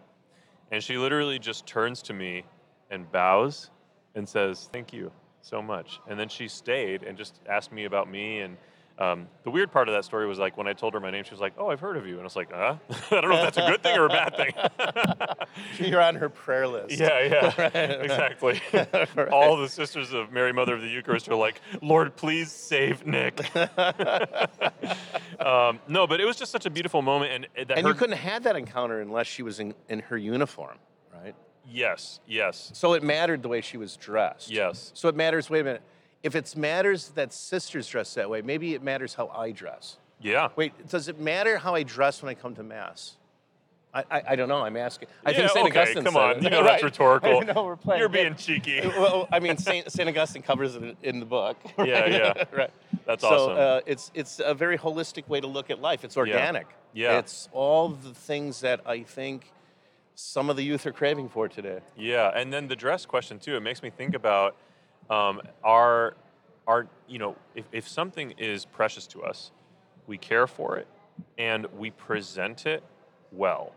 And 0.74 0.82
she 0.82 0.98
literally 0.98 1.38
just 1.38 1.66
turns 1.66 2.02
to 2.02 2.12
me 2.12 2.42
and 2.90 3.08
bows 3.12 3.70
and 4.16 4.28
says, 4.28 4.68
"Thank 4.72 4.92
you 4.92 5.12
so 5.40 5.62
much." 5.62 6.00
And 6.08 6.18
then 6.18 6.28
she 6.28 6.48
stayed 6.48 7.04
and 7.04 7.16
just 7.16 7.38
asked 7.48 7.70
me 7.70 7.84
about 7.84 8.10
me 8.10 8.40
and. 8.40 8.56
Um, 8.96 9.26
the 9.42 9.50
weird 9.50 9.72
part 9.72 9.88
of 9.88 9.94
that 9.94 10.04
story 10.04 10.24
was 10.28 10.38
like 10.38 10.56
when 10.56 10.68
I 10.68 10.72
told 10.72 10.94
her 10.94 11.00
my 11.00 11.10
name, 11.10 11.24
she 11.24 11.32
was 11.32 11.40
like, 11.40 11.54
"Oh, 11.58 11.68
I've 11.68 11.80
heard 11.80 11.96
of 11.96 12.06
you," 12.06 12.12
and 12.12 12.20
I 12.20 12.24
was 12.24 12.36
like, 12.36 12.52
"Huh?" 12.52 12.76
I 13.10 13.20
don't 13.20 13.28
know 13.28 13.36
if 13.38 13.42
that's 13.42 13.56
a 13.58 13.68
good 13.68 13.82
thing 13.82 13.98
or 13.98 14.06
a 14.06 14.08
bad 14.08 14.36
thing. 14.36 14.52
You're 15.90 16.00
on 16.00 16.14
her 16.14 16.28
prayer 16.28 16.68
list. 16.68 17.00
Yeah, 17.00 17.20
yeah, 17.24 17.54
Right, 17.58 17.74
exactly. 18.04 18.60
Right. 18.72 19.28
All 19.32 19.56
the 19.56 19.68
sisters 19.68 20.12
of 20.12 20.30
Mary, 20.30 20.52
Mother 20.52 20.74
of 20.76 20.80
the 20.80 20.86
Eucharist, 20.88 21.28
are 21.28 21.34
like, 21.34 21.60
"Lord, 21.82 22.14
please 22.14 22.52
save 22.52 23.04
Nick." 23.04 23.40
um, 25.40 25.80
no, 25.88 26.06
but 26.06 26.20
it 26.20 26.24
was 26.24 26.36
just 26.36 26.52
such 26.52 26.66
a 26.66 26.70
beautiful 26.70 27.02
moment, 27.02 27.32
and 27.32 27.44
uh, 27.46 27.64
that 27.68 27.78
And 27.78 27.86
her, 27.86 27.92
you 27.92 27.98
couldn't 27.98 28.18
have 28.18 28.44
that 28.44 28.56
encounter 28.56 29.00
unless 29.00 29.26
she 29.26 29.42
was 29.42 29.60
in, 29.60 29.74
in 29.88 30.00
her 30.00 30.16
uniform, 30.16 30.78
right? 31.12 31.34
Yes, 31.68 32.20
yes, 32.26 32.70
So 32.74 32.92
it 32.92 33.02
mattered 33.02 33.42
the 33.42 33.48
way 33.48 33.60
she 33.60 33.76
was 33.78 33.96
dressed. 33.96 34.50
yes, 34.50 34.92
So 34.94 35.08
it 35.08 35.16
matters. 35.16 35.48
Wait 35.48 35.60
a 35.60 35.64
minute. 35.64 35.82
If 36.24 36.34
it 36.34 36.56
matters 36.56 37.10
that 37.10 37.32
sisters 37.32 37.86
dress 37.86 38.14
that 38.14 38.28
way, 38.28 38.42
maybe 38.42 38.74
it 38.74 38.82
matters 38.82 39.14
how 39.14 39.28
I 39.28 39.52
dress. 39.52 39.98
yeah. 40.20 40.48
Wait, 40.56 40.88
does 40.88 41.06
it 41.08 41.20
matter 41.20 41.58
how 41.58 41.74
I 41.76 41.84
dress 41.84 42.22
when 42.22 42.30
I 42.30 42.34
come 42.34 42.54
to 42.56 42.62
mass? 42.64 43.16
I, 43.92 44.04
I, 44.10 44.22
I 44.30 44.36
don't 44.36 44.48
know. 44.48 44.62
I'm 44.64 44.76
asking. 44.76 45.06
I 45.24 45.30
yeah, 45.30 45.36
think 45.36 45.50
St. 45.50 45.66
okay, 45.68 45.80
Augustine 45.80 46.02
come 46.02 46.16
on. 46.16 46.38
it, 46.38 46.42
You 46.42 46.50
know 46.50 46.62
that's 46.64 46.82
right? 46.82 46.90
rhetorical. 46.90 47.38
I 47.42 47.52
know 47.52 47.62
we're 47.62 47.76
playing. 47.76 48.00
You're 48.00 48.08
being 48.08 48.34
cheeky. 48.34 48.80
well, 48.84 49.28
I 49.30 49.38
mean, 49.38 49.56
Saint, 49.56 49.92
Saint 49.92 50.08
Augustine 50.08 50.42
covers 50.42 50.74
it 50.74 50.96
in 51.02 51.20
the 51.20 51.26
book. 51.26 51.56
Yeah, 51.78 52.00
right? 52.00 52.10
yeah. 52.10 52.44
right. 52.52 52.70
That's 53.06 53.22
so, 53.22 53.28
awesome. 53.28 53.56
uh, 53.58 53.80
it's 53.86 54.10
it's 54.14 54.40
a 54.44 54.54
very 54.54 54.78
holistic 54.78 55.28
way 55.28 55.40
to 55.40 55.46
look 55.46 55.70
at 55.70 55.80
life. 55.80 56.02
It's 56.04 56.16
organic. 56.16 56.66
Yeah. 56.92 57.18
It's 57.18 57.48
all 57.52 57.90
the 57.90 58.14
things 58.14 58.62
that 58.62 58.80
I 58.86 59.02
think 59.02 59.52
some 60.16 60.48
of 60.50 60.56
the 60.56 60.64
youth 60.64 60.86
are 60.86 60.92
craving 60.92 61.28
for 61.28 61.48
today. 61.48 61.80
Yeah, 61.96 62.32
and 62.34 62.52
then 62.52 62.66
the 62.66 62.76
dress 62.76 63.04
question 63.06 63.38
too. 63.38 63.56
It 63.56 63.60
makes 63.60 63.82
me 63.82 63.90
think 63.90 64.14
about 64.14 64.56
um, 65.10 65.40
are 65.62 66.14
our, 66.66 66.86
you 67.08 67.18
know, 67.18 67.36
if, 67.54 67.64
if 67.72 67.86
something 67.88 68.32
is 68.38 68.64
precious 68.64 69.06
to 69.08 69.22
us, 69.22 69.50
we 70.06 70.16
care 70.18 70.46
for 70.46 70.76
it, 70.78 70.86
and 71.38 71.66
we 71.76 71.90
present 71.90 72.66
it 72.66 72.82
well. 73.32 73.72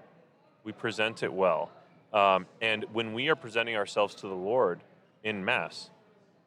We 0.63 0.71
present 0.71 1.23
it 1.23 1.31
well, 1.31 1.69
um, 2.13 2.45
and 2.61 2.85
when 2.93 3.13
we 3.13 3.29
are 3.29 3.35
presenting 3.35 3.75
ourselves 3.75 4.15
to 4.15 4.27
the 4.27 4.35
Lord 4.35 4.81
in 5.23 5.43
Mass, 5.43 5.89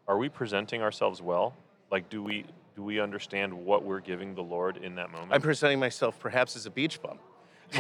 are 0.09 0.19
we 0.19 0.29
presenting 0.29 0.83
ourselves 0.83 1.23
well? 1.23 1.55
Like, 1.91 2.09
do 2.11 2.23
we 2.23 2.45
do 2.77 2.83
we 2.83 3.01
understand 3.01 3.53
what 3.53 3.85
we're 3.85 4.01
giving 4.01 4.35
the 4.35 4.43
Lord 4.43 4.77
in 4.79 4.95
that 4.97 5.11
moment? 5.11 5.33
I'm 5.33 5.43
presenting 5.43 5.79
myself 5.81 6.19
perhaps 6.19 6.57
as 6.57 6.67
a 6.67 6.71
beach 6.71 7.01
bum, 7.03 7.19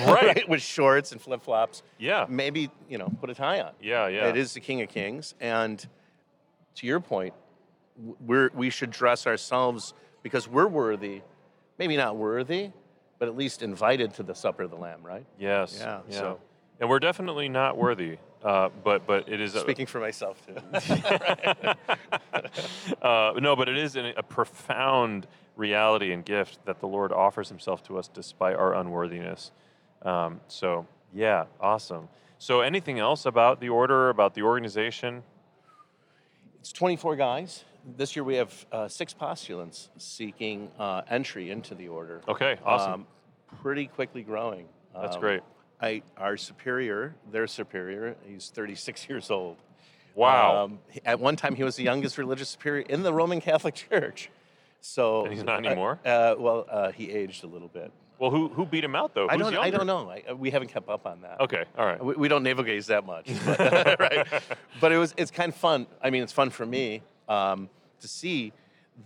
Right. 0.06 0.46
with 0.48 0.62
shorts 0.62 1.12
and 1.12 1.20
flip 1.20 1.42
flops. 1.42 1.82
yeah, 1.98 2.26
Maybe 2.28 2.70
you 2.88 2.98
know, 2.98 3.10
put 3.20 3.30
a 3.30 3.34
tie 3.34 3.60
on. 3.60 3.72
yeah, 3.82 4.08
yeah. 4.08 4.28
It 4.28 4.36
is 4.36 4.52
the 4.54 4.60
King 4.60 4.80
of 4.82 4.88
Kings, 4.88 5.34
and 5.40 5.86
to 6.76 6.86
your 6.86 7.00
point, 7.00 7.34
we're 8.26 8.50
we 8.54 8.70
should 8.70 8.90
dress 8.90 9.26
ourselves 9.26 9.92
because 10.22 10.48
we're 10.48 10.66
worthy, 10.68 11.22
maybe 11.78 11.96
not 11.96 12.16
worthy, 12.16 12.70
but 13.18 13.28
at 13.28 13.36
least 13.36 13.62
invited 13.62 14.14
to 14.14 14.22
the 14.22 14.34
supper 14.34 14.62
of 14.62 14.70
the 14.70 14.76
Lamb, 14.76 15.00
right? 15.02 15.26
Yes. 15.38 15.76
Yeah, 15.78 16.00
Yeah. 16.08 16.18
so- 16.18 16.40
And 16.80 16.88
we're 16.88 16.98
definitely 17.00 17.50
not 17.50 17.76
worthy, 17.76 18.16
uh, 18.42 18.70
but 18.82 19.06
but 19.06 19.28
it 19.28 19.40
is. 19.40 19.54
a- 19.54 19.60
Speaking 19.60 19.86
for 19.86 20.00
myself 20.00 20.40
too. 20.46 20.56
uh, 23.02 23.32
no, 23.38 23.56
but 23.56 23.68
it 23.68 23.76
is 23.76 23.96
a 23.96 24.22
profound 24.28 25.26
reality 25.56 26.12
and 26.12 26.24
gift 26.24 26.64
that 26.64 26.80
the 26.80 26.86
Lord 26.86 27.12
offers 27.12 27.48
Himself 27.48 27.82
to 27.84 27.98
us 27.98 28.08
despite 28.08 28.56
our 28.56 28.74
unworthiness. 28.74 29.52
Um, 30.02 30.40
so 30.48 30.86
yeah, 31.12 31.44
awesome. 31.60 32.08
So 32.38 32.60
anything 32.62 32.98
else 32.98 33.26
about 33.26 33.60
the 33.60 33.68
order, 33.68 34.08
about 34.08 34.34
the 34.34 34.42
organization? 34.42 35.22
It's 36.60 36.72
24 36.72 37.16
guys. 37.16 37.64
This 37.96 38.14
year 38.14 38.24
we 38.24 38.34
have 38.36 38.66
uh, 38.70 38.88
six 38.88 39.14
postulants 39.14 39.88
seeking 39.96 40.70
uh, 40.78 41.02
entry 41.08 41.50
into 41.50 41.74
the 41.74 41.88
order. 41.88 42.20
Okay, 42.28 42.58
awesome. 42.64 42.92
Um, 42.92 43.06
pretty 43.62 43.86
quickly 43.86 44.22
growing. 44.22 44.66
That's 44.94 45.16
Um, 45.16 45.20
great. 45.20 45.42
I, 45.80 46.02
our 46.18 46.36
superior, 46.36 47.14
their 47.32 47.46
superior, 47.46 48.14
he's 48.26 48.50
36 48.50 49.08
years 49.08 49.30
old. 49.30 49.56
Wow. 50.14 50.64
Um, 50.64 50.78
at 51.06 51.18
one 51.18 51.36
time, 51.36 51.54
he 51.54 51.64
was 51.64 51.76
the 51.76 51.84
youngest 51.84 52.18
religious 52.18 52.50
superior 52.50 52.82
in 52.82 53.02
the 53.02 53.12
Roman 53.14 53.40
Catholic 53.40 53.74
Church. 53.90 54.30
So 54.82 55.24
And 55.24 55.32
he's 55.32 55.42
not 55.44 55.64
uh, 55.64 55.68
anymore? 55.68 55.98
Uh, 56.04 56.34
well, 56.38 56.66
uh, 56.70 56.92
he 56.92 57.10
aged 57.10 57.44
a 57.44 57.46
little 57.46 57.68
bit. 57.68 57.90
Well, 58.20 58.30
who 58.30 58.48
who 58.48 58.66
beat 58.66 58.84
him 58.84 58.94
out 58.94 59.14
though? 59.14 59.28
I 59.30 59.38
don't. 59.38 59.56
I 59.56 59.70
don't 59.70 59.86
know. 59.86 60.10
I, 60.10 60.34
we 60.34 60.50
haven't 60.50 60.68
kept 60.68 60.90
up 60.90 61.06
on 61.06 61.22
that. 61.22 61.40
Okay, 61.40 61.64
all 61.76 61.86
right. 61.86 62.04
We, 62.04 62.14
we 62.14 62.28
don't 62.28 62.42
navigate 62.42 62.84
that 62.86 63.06
much, 63.06 63.30
but, 63.46 63.98
right? 63.98 64.26
But 64.78 64.92
it 64.92 64.98
was. 64.98 65.14
It's 65.16 65.30
kind 65.30 65.50
of 65.50 65.56
fun. 65.56 65.86
I 66.02 66.10
mean, 66.10 66.22
it's 66.22 66.32
fun 66.32 66.50
for 66.50 66.66
me 66.66 67.00
um, 67.30 67.70
to 68.00 68.06
see 68.06 68.52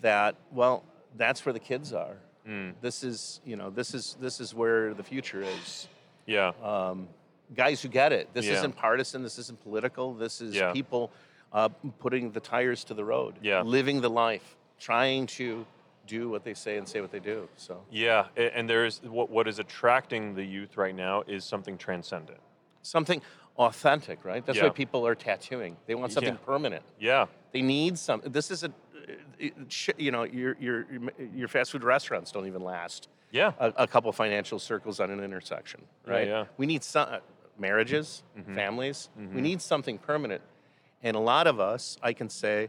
that. 0.00 0.34
Well, 0.50 0.82
that's 1.16 1.46
where 1.46 1.52
the 1.52 1.60
kids 1.60 1.92
are. 1.92 2.16
Mm. 2.46 2.74
This 2.80 3.04
is. 3.04 3.40
You 3.44 3.54
know. 3.54 3.70
This 3.70 3.94
is. 3.94 4.16
This 4.20 4.40
is 4.40 4.52
where 4.52 4.94
the 4.94 5.04
future 5.04 5.42
is. 5.42 5.86
Yeah, 6.26 6.50
Um, 6.60 7.06
guys 7.54 7.82
who 7.82 7.88
get 7.88 8.12
it. 8.12 8.30
This 8.34 8.46
Yeah. 8.46 8.54
isn't 8.54 8.74
partisan. 8.74 9.22
This 9.22 9.38
isn't 9.38 9.62
political. 9.62 10.12
This 10.14 10.40
is 10.40 10.56
Yeah. 10.56 10.72
people 10.72 11.12
uh, 11.52 11.68
putting 12.00 12.32
the 12.32 12.40
tires 12.40 12.82
to 12.84 12.94
the 12.94 13.04
road. 13.04 13.34
Yeah. 13.42 13.62
Living 13.62 14.00
the 14.00 14.10
life, 14.10 14.56
trying 14.80 15.26
to 15.38 15.66
do 16.06 16.28
what 16.28 16.44
they 16.44 16.54
say 16.54 16.76
and 16.76 16.88
say 16.88 17.00
what 17.00 17.10
they 17.10 17.20
do. 17.20 17.48
So. 17.56 17.82
yeah, 17.90 18.26
and 18.36 18.68
there's 18.68 19.02
what 19.02 19.30
what 19.30 19.48
is 19.48 19.58
attracting 19.58 20.34
the 20.34 20.44
youth 20.44 20.76
right 20.76 20.94
now 20.94 21.22
is 21.26 21.44
something 21.44 21.76
transcendent. 21.78 22.38
something 22.82 23.22
authentic, 23.56 24.24
right? 24.24 24.44
That's 24.44 24.58
Yeah. 24.58 24.64
why 24.64 24.70
people 24.70 25.06
are 25.06 25.14
tattooing. 25.14 25.76
They 25.86 25.94
want 25.94 26.12
something 26.12 26.34
Yeah. 26.34 26.44
permanent. 26.46 26.84
Yeah, 26.98 27.26
They 27.52 27.62
need 27.62 27.98
some. 27.98 28.20
This 28.24 28.50
is 28.50 28.64
a, 28.64 28.70
you 29.96 30.10
know, 30.10 30.24
your 30.24 30.56
your 30.60 30.86
your 31.34 31.48
fast 31.48 31.70
food 31.72 31.84
restaurants 31.84 32.32
don't 32.32 32.46
even 32.46 32.62
last 32.62 33.08
yeah, 33.30 33.52
a, 33.58 33.72
a 33.78 33.86
couple 33.86 34.12
financial 34.12 34.58
circles 34.58 35.00
on 35.00 35.10
an 35.10 35.20
intersection, 35.20 35.80
right? 36.06 36.28
yeah. 36.28 36.44
We 36.56 36.66
need 36.66 36.82
some 36.84 37.08
marriages, 37.58 38.22
Mhm. 38.38 38.54
families. 38.54 39.08
Mhm. 39.18 39.34
We 39.34 39.40
need 39.40 39.60
something 39.62 39.98
permanent, 39.98 40.42
and 41.02 41.16
a 41.16 41.20
lot 41.20 41.46
of 41.46 41.58
us, 41.60 41.96
I 42.02 42.12
can 42.12 42.28
say, 42.28 42.68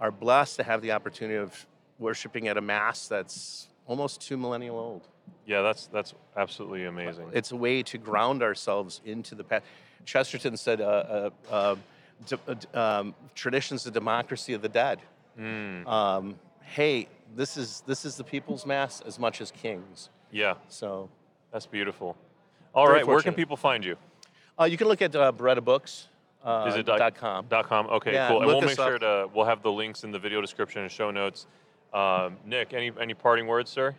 are 0.00 0.10
blessed 0.10 0.56
to 0.56 0.62
have 0.62 0.80
the 0.82 0.92
opportunity 0.92 1.36
of 1.36 1.66
worshiping 1.98 2.48
at 2.48 2.56
a 2.56 2.60
mass 2.60 3.08
that's 3.08 3.68
almost 3.86 4.20
two 4.20 4.36
millennial 4.36 4.78
old. 4.78 5.08
yeah. 5.46 5.62
That's 5.62 5.86
that's 5.86 6.14
absolutely 6.36 6.84
amazing. 6.84 7.30
It's 7.32 7.52
a 7.52 7.56
way 7.56 7.82
to 7.84 7.98
ground 7.98 8.42
ourselves 8.42 9.00
into 9.04 9.34
the 9.34 9.44
past. 9.44 9.64
Chesterton 10.04 10.56
said, 10.56 10.80
uh, 10.80 10.84
uh, 10.84 11.30
uh, 11.50 11.76
d- 12.26 12.36
uh, 12.74 12.78
um, 12.80 13.14
"Tradition's 13.34 13.82
the 13.84 13.90
democracy 13.90 14.52
of 14.54 14.62
the 14.62 14.68
dead." 14.68 15.00
Mm, 15.38 15.86
Um, 15.86 16.38
hey, 16.62 17.08
this 17.34 17.56
is 17.56 17.82
this 17.86 18.04
is 18.04 18.16
the 18.16 18.24
people's 18.24 18.64
mass 18.66 19.00
as 19.00 19.18
much 19.18 19.40
as 19.40 19.50
kings. 19.50 20.10
yeah, 20.30 20.54
So 20.68 21.08
that's 21.52 21.66
beautiful. 21.66 22.16
All 22.74 22.88
right, 22.88 23.06
where 23.06 23.20
can 23.20 23.34
people 23.34 23.56
find 23.56 23.84
you? 23.84 23.96
uh, 24.60 24.64
you 24.64 24.76
can 24.76 24.86
look 24.88 25.02
at 25.02 25.14
uh, 25.16 25.32
Biretta 25.32 25.62
Books. 25.64 26.08
Uh, 26.44 26.66
Is 26.68 26.76
it 26.76 26.86
dot- 26.86 26.98
dot 27.00 27.14
com? 27.16 27.46
Dot 27.48 27.66
com. 27.68 27.86
Okay, 27.88 28.12
Yeah, 28.12 28.28
cool. 28.28 28.38
And 28.38 28.46
we'll 28.46 28.60
make 28.60 28.76
sure 28.76 28.94
up. 28.94 29.00
to 29.00 29.28
we'll 29.34 29.46
have 29.46 29.62
the 29.62 29.72
links 29.72 30.04
in 30.04 30.12
the 30.12 30.18
video 30.18 30.40
description 30.40 30.82
and 30.82 30.90
show 30.92 31.10
notes. 31.10 31.46
Um, 31.92 32.36
Nick, 32.44 32.74
any 32.74 32.92
any 33.00 33.14
parting 33.14 33.46
words, 33.46 33.70
sir? 33.70 33.94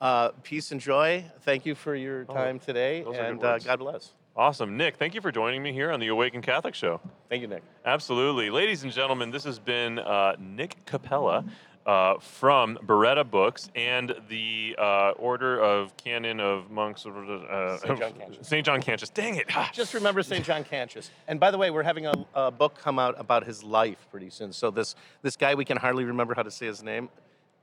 Uh, 0.00 0.30
peace 0.42 0.70
and 0.70 0.80
joy. 0.80 1.24
Thank 1.42 1.66
you 1.66 1.74
for 1.74 1.94
your 1.94 2.24
Oh, 2.28 2.34
time 2.34 2.58
today, 2.58 3.00
are 3.02 3.04
good 3.04 3.16
and 3.16 3.44
uh. 3.44 3.58
God 3.58 3.78
bless. 3.78 4.12
Awesome, 4.36 4.76
Nick. 4.76 4.96
Thank 4.96 5.14
you 5.16 5.20
for 5.20 5.32
joining 5.32 5.64
me 5.64 5.72
here 5.72 5.90
on 5.90 5.98
the 5.98 6.06
Awaken 6.08 6.42
Catholic 6.42 6.72
Show. 6.74 7.00
Thank 7.28 7.42
you, 7.42 7.48
Nick. 7.48 7.64
Absolutely. 7.84 8.50
Ladies 8.50 8.84
and 8.84 8.92
gentlemen, 8.92 9.32
this 9.32 9.42
has 9.42 9.58
been 9.58 9.98
uh, 9.98 10.36
Nick 10.38 10.76
Chapello 10.86 11.44
uh, 11.84 12.18
from 12.20 12.78
Biretta 12.86 13.28
Books 13.28 13.68
and 13.74 14.14
the 14.28 14.76
uh, 14.78 15.10
Order 15.16 15.58
of 15.58 15.96
Canon 15.96 16.38
of 16.38 16.70
Monks. 16.70 17.04
Uh, 17.04 17.78
St. 17.78 17.98
John 17.98 18.12
Cantius. 18.12 18.46
St. 18.46 18.64
John 18.66 18.80
Cantius. 18.80 19.10
Dang 19.12 19.34
it. 19.34 19.46
Ah. 19.56 19.70
Just 19.72 19.92
remember 19.92 20.22
St. 20.22 20.44
John 20.44 20.62
Cantius. 20.62 21.10
And 21.26 21.40
by 21.40 21.50
the 21.50 21.58
way, 21.58 21.70
we're 21.72 21.82
having 21.82 22.06
a, 22.06 22.14
a 22.34 22.50
book 22.52 22.78
come 22.78 23.00
out 23.00 23.16
about 23.18 23.44
his 23.44 23.64
life 23.64 24.06
pretty 24.12 24.30
soon. 24.30 24.52
So 24.52 24.70
this 24.70 24.94
this 25.22 25.34
guy, 25.36 25.56
we 25.56 25.64
can 25.64 25.78
hardly 25.78 26.04
remember 26.04 26.34
how 26.34 26.44
to 26.44 26.50
say 26.52 26.66
his 26.66 26.80
name. 26.84 27.08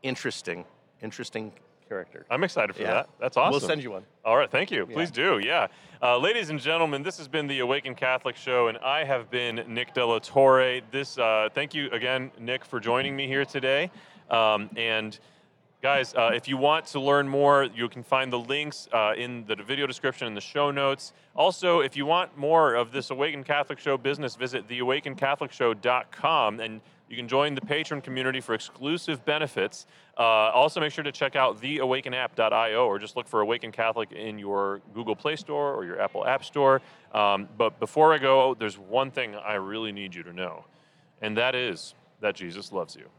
Interesting, 0.03 0.65
interesting 1.01 1.51
character. 1.88 2.25
I'm 2.29 2.43
excited 2.43 2.75
for 2.75 2.81
Yeah. 2.81 2.93
that. 2.93 3.10
That's 3.19 3.38
awesome. 3.38 3.51
We'll 3.51 3.60
send 3.60 3.81
you 3.84 3.91
one. 3.91 4.05
All 4.23 4.38
right, 4.38 4.49
thank 4.49 4.71
you. 4.71 4.86
Yeah. 4.89 4.93
Please 4.95 5.12
do. 5.12 5.39
Yeah. 5.39 5.67
Uh, 6.01 6.17
ladies 6.17 6.49
and 6.49 6.60
gentlemen, 6.60 7.03
this 7.03 7.17
has 7.17 7.27
been 7.27 7.47
the 7.47 7.60
Awaken 7.60 7.95
Catholic 7.95 8.36
Show, 8.36 8.67
and 8.67 8.77
I 8.79 9.03
have 9.03 9.29
been 9.29 9.63
Nick 9.67 9.93
De 9.93 10.05
La 10.05 10.19
Torre. 10.19 10.81
This, 10.91 11.17
uh, 11.17 11.49
thank 11.53 11.73
you 11.73 11.89
again, 11.91 12.31
Nick, 12.39 12.65
for 12.65 12.79
joining 12.79 13.15
me 13.15 13.27
here 13.27 13.45
today. 13.45 13.91
Um, 14.29 14.69
and 14.75 15.17
guys, 15.81 16.13
uh, 16.15 16.31
if 16.34 16.47
you 16.47 16.58
want 16.58 16.86
to 16.88 16.99
learn 16.99 17.27
more, 17.27 17.63
you 17.65 17.88
can 17.88 18.01
find 18.03 18.34
the 18.34 18.39
links 18.39 18.88
uh, 18.91 19.13
in 19.15 19.45
the 19.45 19.55
video 19.55 19.86
description 19.86 20.25
and 20.27 20.36
the 20.36 20.41
show 20.41 20.71
notes. 20.71 21.13
Also, 21.36 21.81
if 21.81 21.95
you 21.95 22.05
want 22.08 22.36
more 22.38 22.73
of 22.73 22.91
this 22.91 23.12
Awaken 23.12 23.43
Catholic 23.43 23.77
Show 23.79 23.95
business, 23.97 24.36
visit 24.36 24.67
theawakencatholicshow.com 24.67 26.60
and 26.60 26.81
you 27.10 27.15
can 27.15 27.28
join 27.28 27.54
the 27.54 27.62
patron 27.62 28.02
community 28.02 28.41
for 28.41 28.56
exclusive 28.56 29.24
benefits. 29.26 29.86
Uh, 30.18 30.22
also, 30.22 30.80
make 30.80 30.91
sure 30.91 31.04
to 31.04 31.12
check 31.12 31.36
out 31.36 31.62
theawakenapp.io 31.62 32.86
or 32.86 32.98
just 32.98 33.15
look 33.15 33.28
for 33.28 33.41
Awaken 33.41 33.72
Catholic 33.72 34.12
in 34.12 34.39
your 34.39 34.82
Google 34.94 35.15
Play 35.15 35.36
Store 35.36 35.74
or 35.74 35.86
your 35.86 36.00
Apple 36.02 36.26
App 36.26 36.44
Store. 36.44 36.82
Um, 37.13 37.48
but 37.58 37.80
before 37.80 38.13
I 38.13 38.18
go, 38.18 38.56
there's 38.56 38.78
one 38.78 39.12
thing 39.12 39.36
I 39.36 39.54
really 39.56 39.91
need 39.91 40.15
you 40.15 40.24
to 40.24 40.34
know, 40.34 40.65
and 41.22 41.38
that 41.38 41.54
is 41.54 41.94
that 42.22 42.36
Jesus 42.36 42.72
loves 42.72 42.96
you. 42.96 43.10